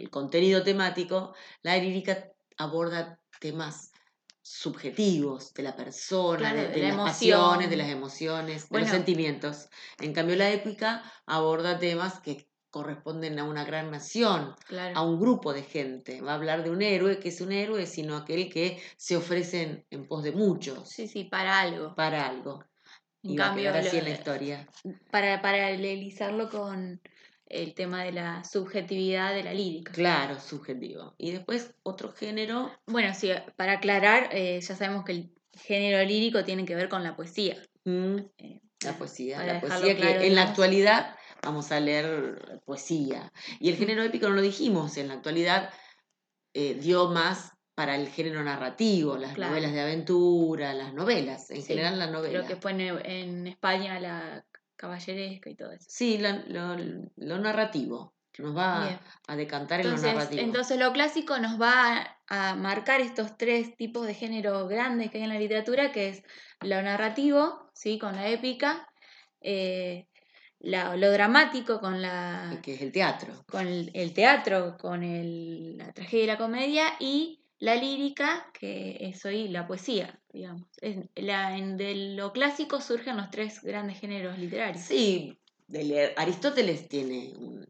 contenido 0.09 0.63
temático, 0.63 1.33
la 1.61 1.77
lírica 1.77 2.31
aborda 2.57 3.19
temas 3.39 3.91
subjetivos 4.41 5.53
de 5.53 5.63
la 5.63 5.75
persona, 5.75 6.53
de, 6.53 6.81
las 6.81 6.95
pasiones, 6.95 7.69
de 7.69 7.77
las 7.77 7.89
emociones, 7.89 8.69
de 8.69 8.79
los 8.79 8.89
sentimientos. 8.89 9.69
En 9.99 10.13
cambio, 10.13 10.35
la 10.35 10.51
épica 10.51 11.03
aborda 11.25 11.79
temas 11.79 12.19
que 12.19 12.51
corresponden 12.71 13.37
a 13.37 13.43
una 13.43 13.65
gran 13.65 13.91
nación, 13.91 14.55
a 14.95 15.01
un 15.03 15.19
grupo 15.19 15.53
de 15.53 15.63
gente. 15.63 16.21
Va 16.21 16.31
a 16.31 16.35
hablar 16.35 16.63
de 16.63 16.71
un 16.71 16.81
héroe 16.81 17.19
que 17.19 17.29
es 17.29 17.41
un 17.41 17.51
héroe, 17.51 17.85
sino 17.85 18.15
aquel 18.15 18.49
que 18.49 18.81
se 18.97 19.17
ofrece 19.17 19.85
en, 19.89 20.07
pos 20.07 20.23
de 20.23 20.31
muchos. 20.31 20.89
Sí, 20.89 21.07
sí, 21.07 21.25
para 21.25 21.59
algo. 21.59 21.93
Para 21.95 22.25
algo. 22.25 22.63
En 23.23 23.35
cambio, 23.35 23.73
así 23.73 23.97
en 23.97 24.05
la 24.05 24.09
historia. 24.11 24.67
Para 25.11 25.41
paralelizarlo 25.41 26.49
con 26.49 27.01
el 27.45 27.73
tema 27.73 28.03
de 28.03 28.13
la 28.13 28.43
subjetividad 28.43 29.33
de 29.33 29.43
la 29.43 29.53
lírica. 29.53 29.91
Claro, 29.91 30.39
subjetivo. 30.39 31.13
Y 31.17 31.31
después 31.31 31.73
otro 31.83 32.11
género. 32.13 32.71
Bueno, 32.87 33.13
sí, 33.13 33.29
para 33.57 33.73
aclarar, 33.73 34.29
eh, 34.31 34.59
ya 34.61 34.75
sabemos 34.75 35.03
que 35.05 35.11
el 35.11 35.33
género 35.53 36.03
lírico 36.07 36.43
tiene 36.43 36.65
que 36.65 36.75
ver 36.75 36.89
con 36.89 37.03
la 37.03 37.15
poesía. 37.15 37.61
Mm, 37.83 38.17
eh, 38.37 38.61
la 38.83 38.97
poesía, 38.97 39.45
la 39.45 39.59
poesía 39.59 39.95
que 39.97 40.27
en 40.27 40.35
la 40.35 40.43
actualidad 40.43 41.15
vamos 41.43 41.71
a 41.71 41.79
leer 41.79 42.61
poesía. 42.65 43.31
Y 43.59 43.69
el 43.69 43.75
género 43.75 44.03
épico 44.03 44.29
no 44.29 44.35
lo 44.35 44.41
dijimos, 44.41 44.97
en 44.97 45.09
la 45.09 45.15
actualidad 45.15 45.71
eh, 46.53 46.75
dio 46.75 47.09
más 47.09 47.51
para 47.81 47.95
el 47.95 48.09
género 48.09 48.43
narrativo, 48.43 49.17
las 49.17 49.35
novelas 49.39 49.73
de 49.73 49.81
aventura, 49.81 50.71
las 50.71 50.93
novelas, 50.93 51.49
en 51.49 51.63
general 51.63 51.97
las 51.97 52.11
novelas. 52.11 52.43
Lo 52.43 52.47
que 52.47 52.55
fue 52.55 52.73
en, 52.73 53.47
España 53.47 53.99
la 53.99 54.45
caballeresca 54.75 55.49
y 55.49 55.55
todo 55.55 55.71
eso. 55.71 55.87
Sí, 55.89 56.19
lo, 56.19 57.39
narrativo, 57.39 58.13
nos 58.37 58.55
va 58.55 59.01
a, 59.27 59.35
decantar 59.35 59.81
en 59.81 59.89
lo 59.89 59.97
narrativo. 59.97 60.43
Entonces 60.43 60.77
lo 60.77 60.93
clásico 60.93 61.39
nos 61.39 61.59
va 61.59 62.19
a, 62.27 62.53
marcar 62.53 63.01
estos 63.01 63.35
tres 63.35 63.75
tipos 63.75 64.05
de 64.05 64.13
género 64.13 64.67
grandes 64.67 65.09
que 65.09 65.17
hay 65.17 65.23
en 65.23 65.29
la 65.29 65.39
literatura, 65.39 65.91
que 65.91 66.09
es 66.09 66.23
lo 66.59 66.79
narrativo, 66.83 67.71
¿sí? 67.73 67.97
con 67.97 68.15
la 68.15 68.27
épica, 68.27 68.87
eh, 69.39 70.05
lo 70.59 71.11
dramático 71.11 71.79
con 71.79 71.99
la... 71.99 72.59
Que 72.61 72.75
es 72.75 72.81
el 72.83 72.91
teatro. 72.91 73.43
Con 73.49 73.67
el, 73.67 74.13
teatro, 74.13 74.77
con 74.77 75.01
el, 75.01 75.79
la 75.79 75.91
tragedia 75.91 76.23
y 76.23 76.27
la 76.27 76.37
comedia 76.37 76.83
y 76.99 77.40
la 77.61 77.75
lírica, 77.75 78.49
que 78.59 78.97
es 78.99 79.23
hoy 79.23 79.47
la 79.47 79.67
poesía, 79.67 80.19
digamos. 80.33 80.67
la, 81.15 81.55
en, 81.55 81.77
de 81.77 82.15
lo 82.15 82.33
clásico 82.33 82.81
surgen 82.81 83.17
los 83.17 83.29
tres 83.29 83.61
grandes 83.61 83.99
géneros 83.99 84.39
literarios. 84.39 84.83
Sí, 84.83 85.39
Aristóteles 86.17 86.89
tiene 86.89 87.33
un 87.37 87.67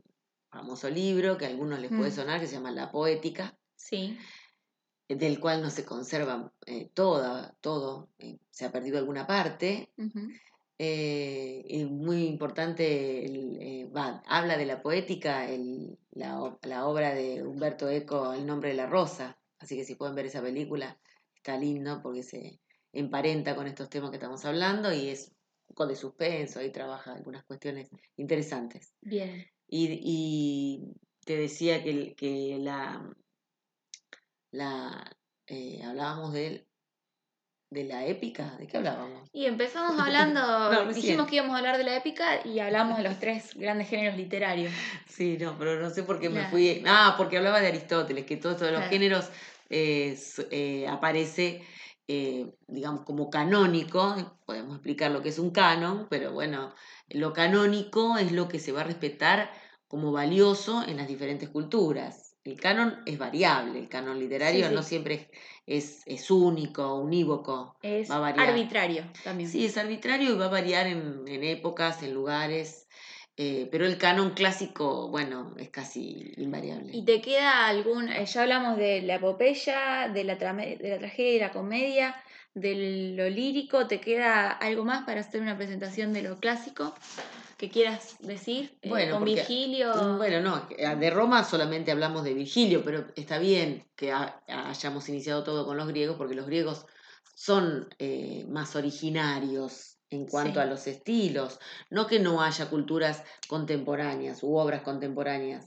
famoso 0.49 0.89
libro 0.89 1.37
que 1.37 1.45
a 1.45 1.49
algunos 1.49 1.81
les 1.81 1.89
puede 1.89 2.09
mm. 2.09 2.15
sonar, 2.15 2.39
que 2.39 2.47
se 2.47 2.55
llama 2.55 2.71
La 2.71 2.89
Poética. 2.89 3.57
Sí. 3.75 4.17
Del 5.09 5.41
cual 5.41 5.61
no 5.61 5.69
se 5.69 5.83
conserva 5.83 6.53
eh, 6.65 6.89
toda, 6.93 7.53
todo, 7.59 8.09
eh, 8.17 8.39
se 8.49 8.63
ha 8.63 8.71
perdido 8.71 8.97
alguna 8.97 9.27
parte. 9.27 9.91
Eh, 10.77 11.65
y 11.67 11.83
muy 11.83 12.27
importante, 12.27 13.25
eh, 13.25 13.91
habla 14.25 14.55
de 14.55 14.65
la 14.65 14.81
poética, 14.81 15.45
la, 16.11 16.57
la, 16.61 16.87
obra 16.87 17.13
de 17.13 17.43
Humberto 17.43 17.89
Eco, 17.89 18.31
El 18.31 18.45
nombre 18.45 18.69
de 18.69 18.75
la 18.75 18.87
rosa. 18.87 19.37
Así 19.61 19.77
que 19.77 19.85
si 19.85 19.95
pueden 19.95 20.15
ver 20.15 20.25
esa 20.25 20.41
película, 20.41 20.99
está 21.35 21.55
lindo 21.57 22.01
porque 22.01 22.23
se 22.23 22.59
emparenta 22.91 23.55
con 23.55 23.67
estos 23.67 23.89
temas 23.89 24.09
que 24.09 24.17
estamos 24.17 24.43
hablando 24.43 24.91
y 24.91 25.09
es 25.09 25.29
un 25.67 25.75
poco 25.75 25.87
de 25.87 25.95
suspenso, 25.95 26.59
ahí 26.59 26.71
trabaja 26.71 27.13
algunas 27.13 27.43
cuestiones 27.45 27.89
interesantes. 28.17 28.93
Bien. 29.01 29.47
Y, 29.67 30.93
te 31.23 31.37
decía 31.37 31.83
que, 31.83 32.15
que 32.15 32.57
la, 32.59 33.07
la 34.49 35.15
eh, 35.45 35.83
hablábamos 35.83 36.33
de 36.33 36.67
de 37.71 37.85
la 37.85 38.05
épica? 38.05 38.55
¿De 38.59 38.67
qué 38.67 38.77
hablábamos? 38.77 39.29
Y 39.33 39.45
empezamos 39.45 39.97
hablando, 39.99 40.41
No, 40.71 40.93
dijimos 40.93 41.27
que 41.27 41.37
íbamos 41.37 41.55
a 41.55 41.59
hablar 41.59 41.77
de 41.77 41.85
la 41.85 41.95
épica 41.95 42.45
y 42.45 42.59
hablamos 42.59 42.97
de 42.97 43.03
los 43.03 43.17
tres 43.19 43.55
grandes 43.55 43.89
géneros 43.89 44.17
literarios. 44.17 44.71
Sí, 45.07 45.37
no, 45.39 45.57
pero 45.57 45.79
no 45.79 45.89
sé 45.89 46.03
por 46.03 46.19
qué 46.19 46.29
me 46.29 46.35
Claro. 46.35 46.49
fui. 46.49 46.83
Ah, 46.85 47.15
porque 47.17 47.37
hablaba 47.37 47.61
de 47.61 47.67
Aristóteles, 47.67 48.25
que 48.25 48.37
todos 48.37 48.59
los 48.61 48.71
Claro. 48.71 48.89
géneros 48.89 49.29
eh, 49.71 50.17
eh, 50.51 50.87
aparece, 50.87 51.63
eh, 52.07 52.45
digamos, 52.67 53.03
como 53.05 53.29
canónico. 53.29 54.15
Podemos 54.45 54.75
explicar 54.75 55.11
lo 55.11 55.21
que 55.21 55.29
es 55.29 55.39
un 55.39 55.51
canon, 55.51 56.07
pero 56.09 56.31
bueno, 56.33 56.73
lo 57.09 57.33
canónico 57.33 58.17
es 58.17 58.31
lo 58.31 58.47
que 58.47 58.59
se 58.59 58.71
va 58.71 58.81
a 58.81 58.85
respetar 58.85 59.51
como 59.87 60.11
valioso 60.11 60.83
en 60.87 60.97
las 60.97 61.07
diferentes 61.07 61.49
culturas. 61.49 62.35
El 62.43 62.59
canon 62.59 63.01
es 63.05 63.17
variable, 63.19 63.79
el 63.79 63.87
canon 63.87 64.17
literario 64.17 64.63
Sí, 64.63 64.69
sí. 64.69 64.75
no 64.75 64.81
siempre 64.83 65.29
es, 65.67 65.99
es, 66.07 66.23
es 66.23 66.31
único, 66.31 66.95
unívoco. 66.95 67.75
Es 67.83 68.09
Va 68.09 68.15
a 68.15 68.19
variar. 68.19 68.49
arbitrario 68.49 69.03
también. 69.23 69.49
Sí, 69.49 69.65
es 69.65 69.77
arbitrario 69.77 70.31
y 70.33 70.37
va 70.37 70.45
a 70.45 70.49
variar 70.49 70.87
en, 70.87 71.23
en 71.27 71.43
épocas, 71.43 72.01
en 72.01 72.13
lugares, 72.13 72.87
eh, 73.37 73.67
pero 73.71 73.85
el 73.85 73.97
canon 73.97 74.31
clásico, 74.31 75.07
bueno, 75.09 75.55
es 75.57 75.69
casi 75.69 76.33
invariable. 76.37 76.91
¿Y 76.93 77.03
te 77.05 77.21
queda 77.21 77.67
algún, 77.67 78.09
eh, 78.09 78.25
ya 78.25 78.41
hablamos 78.43 78.77
de 78.77 79.01
la 79.01 79.15
epopeya, 79.15 80.09
de 80.13 80.23
la, 80.23 80.35
de 80.35 80.89
la 80.89 80.99
tragedia 80.99 81.33
y 81.35 81.39
la 81.39 81.51
comedia, 81.51 82.15
de 82.53 83.13
lo 83.15 83.29
lírico, 83.29 83.87
¿te 83.87 84.01
queda 84.01 84.49
algo 84.51 84.83
más 84.83 85.05
para 85.05 85.21
hacer 85.21 85.41
una 85.41 85.55
presentación 85.57 86.11
de 86.11 86.21
lo 86.23 86.37
clásico 86.37 86.93
que 87.57 87.69
quieras 87.69 88.17
decir? 88.19 88.77
Eh, 88.81 88.89
Bueno, 88.89 89.11
con 89.13 89.19
porque- 89.21 89.35
Virgilio. 89.35 89.93
Mm, 89.95 90.17
Bueno, 90.17 90.41
no, 90.41 90.67
ah, 90.85 90.95
de 90.95 91.09
Roma 91.11 91.43
solamente 91.45 91.91
hablamos 91.91 92.23
de 92.25 92.33
Virgilio, 92.33 92.83
pero 92.83 93.05
está 93.15 93.39
bien 93.39 93.87
que 93.95 94.11
ha- 94.11 94.41
hayamos 94.47 95.07
iniciado 95.07 95.43
todo 95.45 95.65
con 95.65 95.77
los 95.77 95.87
griegos, 95.87 96.17
porque 96.17 96.35
los 96.35 96.45
griegos 96.47 96.85
son 97.33 97.87
eh, 97.99 98.45
más 98.49 98.75
originarios 98.75 99.90
en 100.11 100.25
cuanto 100.27 100.53
Sí. 100.55 100.59
a 100.59 100.65
los 100.65 100.85
estilos, 100.87 101.59
no 101.89 102.05
que 102.05 102.19
no 102.19 102.41
haya 102.43 102.69
culturas 102.69 103.23
contemporáneas 103.47 104.43
u 104.43 104.55
obras 104.55 104.81
contemporáneas 104.81 105.65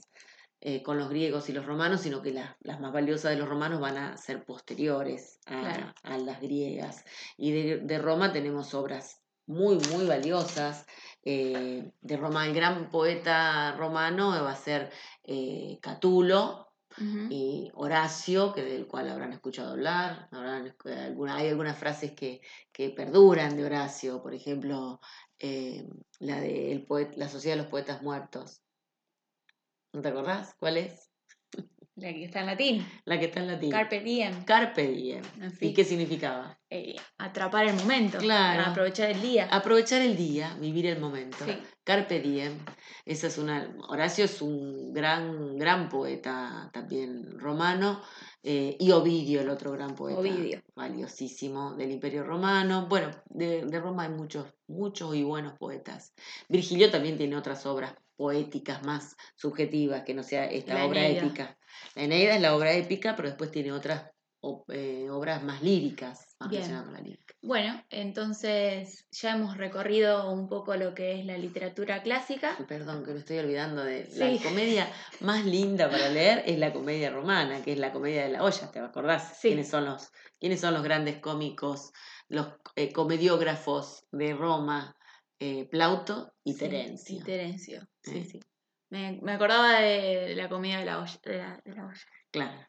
eh, 0.61 0.81
con 0.81 0.97
los 0.97 1.09
griegos 1.09 1.47
y 1.49 1.53
los 1.53 1.65
romanos, 1.65 2.01
sino 2.01 2.21
que 2.23 2.31
la- 2.31 2.57
las 2.61 2.79
más 2.79 2.91
valiosas 2.91 3.31
de 3.31 3.37
los 3.37 3.47
romanos 3.47 3.79
van 3.79 3.97
a 3.97 4.17
ser 4.17 4.43
posteriores 4.45 5.39
a, 5.45 5.59
Claro. 5.61 5.93
a 6.01 6.17
las 6.17 6.41
griegas. 6.41 7.03
Y 7.37 7.51
de, 7.51 7.77
de 7.79 7.97
Roma 7.99 8.31
tenemos 8.33 8.73
obras 8.73 9.21
muy, 9.45 9.75
muy 9.91 10.05
valiosas. 10.07 10.85
eh, 11.27 11.91
de 12.01 12.17
Roma, 12.17 12.47
el 12.47 12.53
gran 12.55 12.89
poeta 12.91 13.75
romano 13.77 14.29
va 14.29 14.51
a 14.51 14.55
ser 14.55 14.91
eh, 15.23 15.77
Catulo 15.81 16.67
y 17.29 17.44
Horacio, 17.85 18.53
que 18.53 18.63
del 18.63 18.87
cual 18.87 19.09
habrán 19.09 19.33
escuchado 19.33 19.71
hablar. 19.71 20.27
alguna, 20.31 21.35
hay 21.35 21.49
algunas 21.49 21.77
frases 21.77 22.13
que, 22.13 22.41
que 22.71 22.89
perduran 22.89 23.55
de 23.55 23.65
Horacio, 23.65 24.21
por 24.21 24.33
ejemplo, 24.33 24.99
eh, 25.39 25.87
la 26.19 26.39
de 26.39 26.85
la 27.15 27.29
Sociedad 27.29 27.55
de 27.55 27.63
los 27.63 27.71
Poetas 27.71 28.01
Muertos. 28.01 28.61
¿No 29.93 30.01
te 30.01 30.09
acordás? 30.09 30.55
¿Cuál 30.59 30.77
es? 30.77 31.14
La 31.97 32.11
que 32.11 32.25
está 32.25 32.41
en 32.41 32.45
latín. 32.47 32.85
La 33.05 33.17
que 33.17 33.25
está 33.25 33.39
en 33.39 33.47
latín. 33.47 33.71
Carpe 33.71 34.01
diem. 34.01 34.43
Carpe 34.43 34.87
diem. 34.87 35.23
Así. 35.41 35.67
¿Y 35.67 35.73
qué 35.73 35.85
significaba? 35.85 36.57
Eh, 36.69 36.95
atrapar 37.17 37.65
el 37.67 37.75
momento. 37.75 38.17
Claro. 38.17 38.63
Aprovechar 38.71 39.11
el 39.11 39.21
día. 39.21 39.47
Aprovechar 39.49 40.01
el 40.01 40.17
día, 40.17 40.57
vivir 40.59 40.87
el 40.87 40.99
momento. 40.99 41.37
Sí. 41.45 41.57
Carpe 41.85 42.19
diem. 42.19 42.51
Esa 43.05 43.27
es 43.27 43.37
una. 43.37 43.73
Horacio 43.87 44.25
es 44.25 44.41
un 44.41 44.93
gran, 44.93 45.57
gran 45.57 45.87
poeta 45.87 46.69
también 46.73 47.39
romano. 47.39 48.01
eh, 48.43 48.75
y 48.79 48.91
Ovidio, 48.91 49.39
el 49.41 49.49
otro 49.49 49.71
gran 49.71 49.95
poeta. 49.95 50.19
Ovidio. 50.19 50.61
Valiosísimo 50.75 51.75
del 51.75 51.91
Imperio 51.91 52.23
Romano. 52.23 52.87
Bueno, 52.89 53.09
de, 53.29 53.65
de 53.65 53.79
Roma 53.79 54.03
hay 54.03 54.09
muchos, 54.09 54.45
muchos 54.67 55.15
y 55.15 55.23
buenos 55.23 55.53
poetas. 55.57 56.13
Virgilio 56.49 56.91
también 56.91 57.17
tiene 57.17 57.37
otras 57.37 57.65
obras 57.65 57.95
poéticas 58.17 58.83
más 58.83 59.15
subjetivas, 59.35 60.03
que 60.03 60.13
no 60.13 60.23
sea 60.23 60.45
esta 60.45 60.73
La 60.75 60.85
obra 60.85 61.05
Eneida. 61.05 61.21
épica. 61.25 61.57
La 61.95 62.03
Eneida 62.03 62.35
es 62.35 62.41
la 62.41 62.55
obra 62.55 62.73
épica, 62.73 63.15
pero 63.15 63.29
después 63.29 63.51
tiene 63.51 63.71
otras 63.71 64.11
o- 64.41 64.63
eh, 64.71 65.07
obras 65.09 65.41
más 65.43 65.61
líricas, 65.63 66.35
más 66.39 66.49
Bien. 66.49 66.61
relacionadas 66.61 66.85
con 66.85 66.93
la 66.93 67.01
lírica. 67.01 67.33
Bueno, 67.41 67.83
entonces 67.89 69.07
ya 69.11 69.35
hemos 69.35 69.57
recorrido 69.57 70.31
un 70.31 70.47
poco 70.47 70.75
lo 70.75 70.93
que 70.93 71.19
es 71.19 71.25
la 71.25 71.37
literatura 71.37 72.03
clásica. 72.03 72.57
Perdón, 72.67 73.03
que 73.03 73.11
me 73.13 73.19
estoy 73.19 73.37
olvidando 73.39 73.83
de 73.83 74.05
Sí. 74.05 74.19
la 74.19 74.41
comedia 74.43 74.91
más 75.21 75.45
linda 75.45 75.89
para 75.89 76.09
leer 76.09 76.43
es 76.45 76.57
la 76.59 76.71
comedia 76.73 77.09
romana, 77.11 77.61
que 77.63 77.73
es 77.73 77.79
la 77.79 77.91
comedia 77.91 78.23
de 78.23 78.29
la 78.33 78.43
olla, 78.43 78.71
¿te 78.71 78.79
acordás? 78.79 79.37
Sí. 79.39 79.49
¿Quiénes 79.49 79.69
son 79.69 79.85
los, 79.85 80.11
quiénes 80.39 80.59
son 80.61 80.73
los 80.73 80.83
grandes 80.83 81.19
cómicos, 81.19 81.91
los 82.27 82.47
eh, 82.75 82.91
comediógrafos 82.91 84.05
de 84.11 84.33
Roma? 84.33 84.95
Eh, 85.39 85.65
Plauto 85.65 86.33
y 86.45 86.53
Sí, 86.53 86.59
Terencio. 86.59 87.17
Y 87.17 87.23
Terencio, 87.23 87.87
sí, 88.01 88.23
sí. 88.23 88.39
Me, 88.95 89.19
me 89.21 89.33
acordaba 89.33 89.81
de 89.81 90.35
la 90.37 90.47
comida 90.47 90.79
de 90.79 90.85
la 90.85 90.99
olla. 90.99 91.19
De 91.25 91.37
la, 91.37 91.61
de 91.65 91.75
la 91.75 91.85
olla. 91.85 92.05
Claro. 92.31 92.67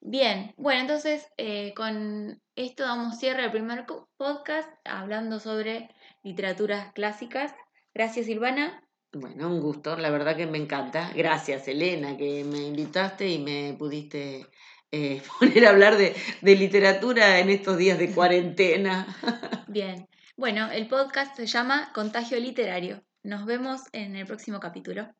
Bien, 0.00 0.54
bueno, 0.56 0.82
entonces 0.82 1.26
eh, 1.36 1.74
con 1.74 2.40
esto 2.54 2.84
damos 2.84 3.18
cierre 3.18 3.42
al 3.42 3.50
primer 3.50 3.84
podcast 4.16 4.70
hablando 4.84 5.40
sobre 5.40 5.90
literaturas 6.22 6.92
clásicas. 6.92 7.52
Gracias, 7.92 8.26
Silvana. 8.26 8.84
Bueno, 9.12 9.48
un 9.48 9.60
gusto, 9.60 9.96
la 9.96 10.10
verdad 10.10 10.36
que 10.36 10.46
me 10.46 10.58
encanta. 10.58 11.10
Gracias, 11.16 11.66
Elena, 11.66 12.16
que 12.16 12.44
me 12.44 12.58
invitaste 12.58 13.28
y 13.28 13.40
me 13.40 13.74
pudiste 13.76 14.46
eh, 14.92 15.20
poner 15.40 15.66
a 15.66 15.70
hablar 15.70 15.96
de, 15.96 16.14
de 16.40 16.54
literatura 16.54 17.40
en 17.40 17.50
estos 17.50 17.76
días 17.78 17.98
de 17.98 18.14
cuarentena. 18.14 19.08
Bien, 19.66 20.06
bueno, 20.36 20.70
el 20.70 20.86
podcast 20.86 21.34
se 21.34 21.46
llama 21.46 21.90
Contagio 21.92 22.38
Literario. 22.38 23.02
Nos 23.24 23.44
vemos 23.44 23.80
en 23.90 24.14
el 24.14 24.24
próximo 24.24 24.60
capítulo. 24.60 25.12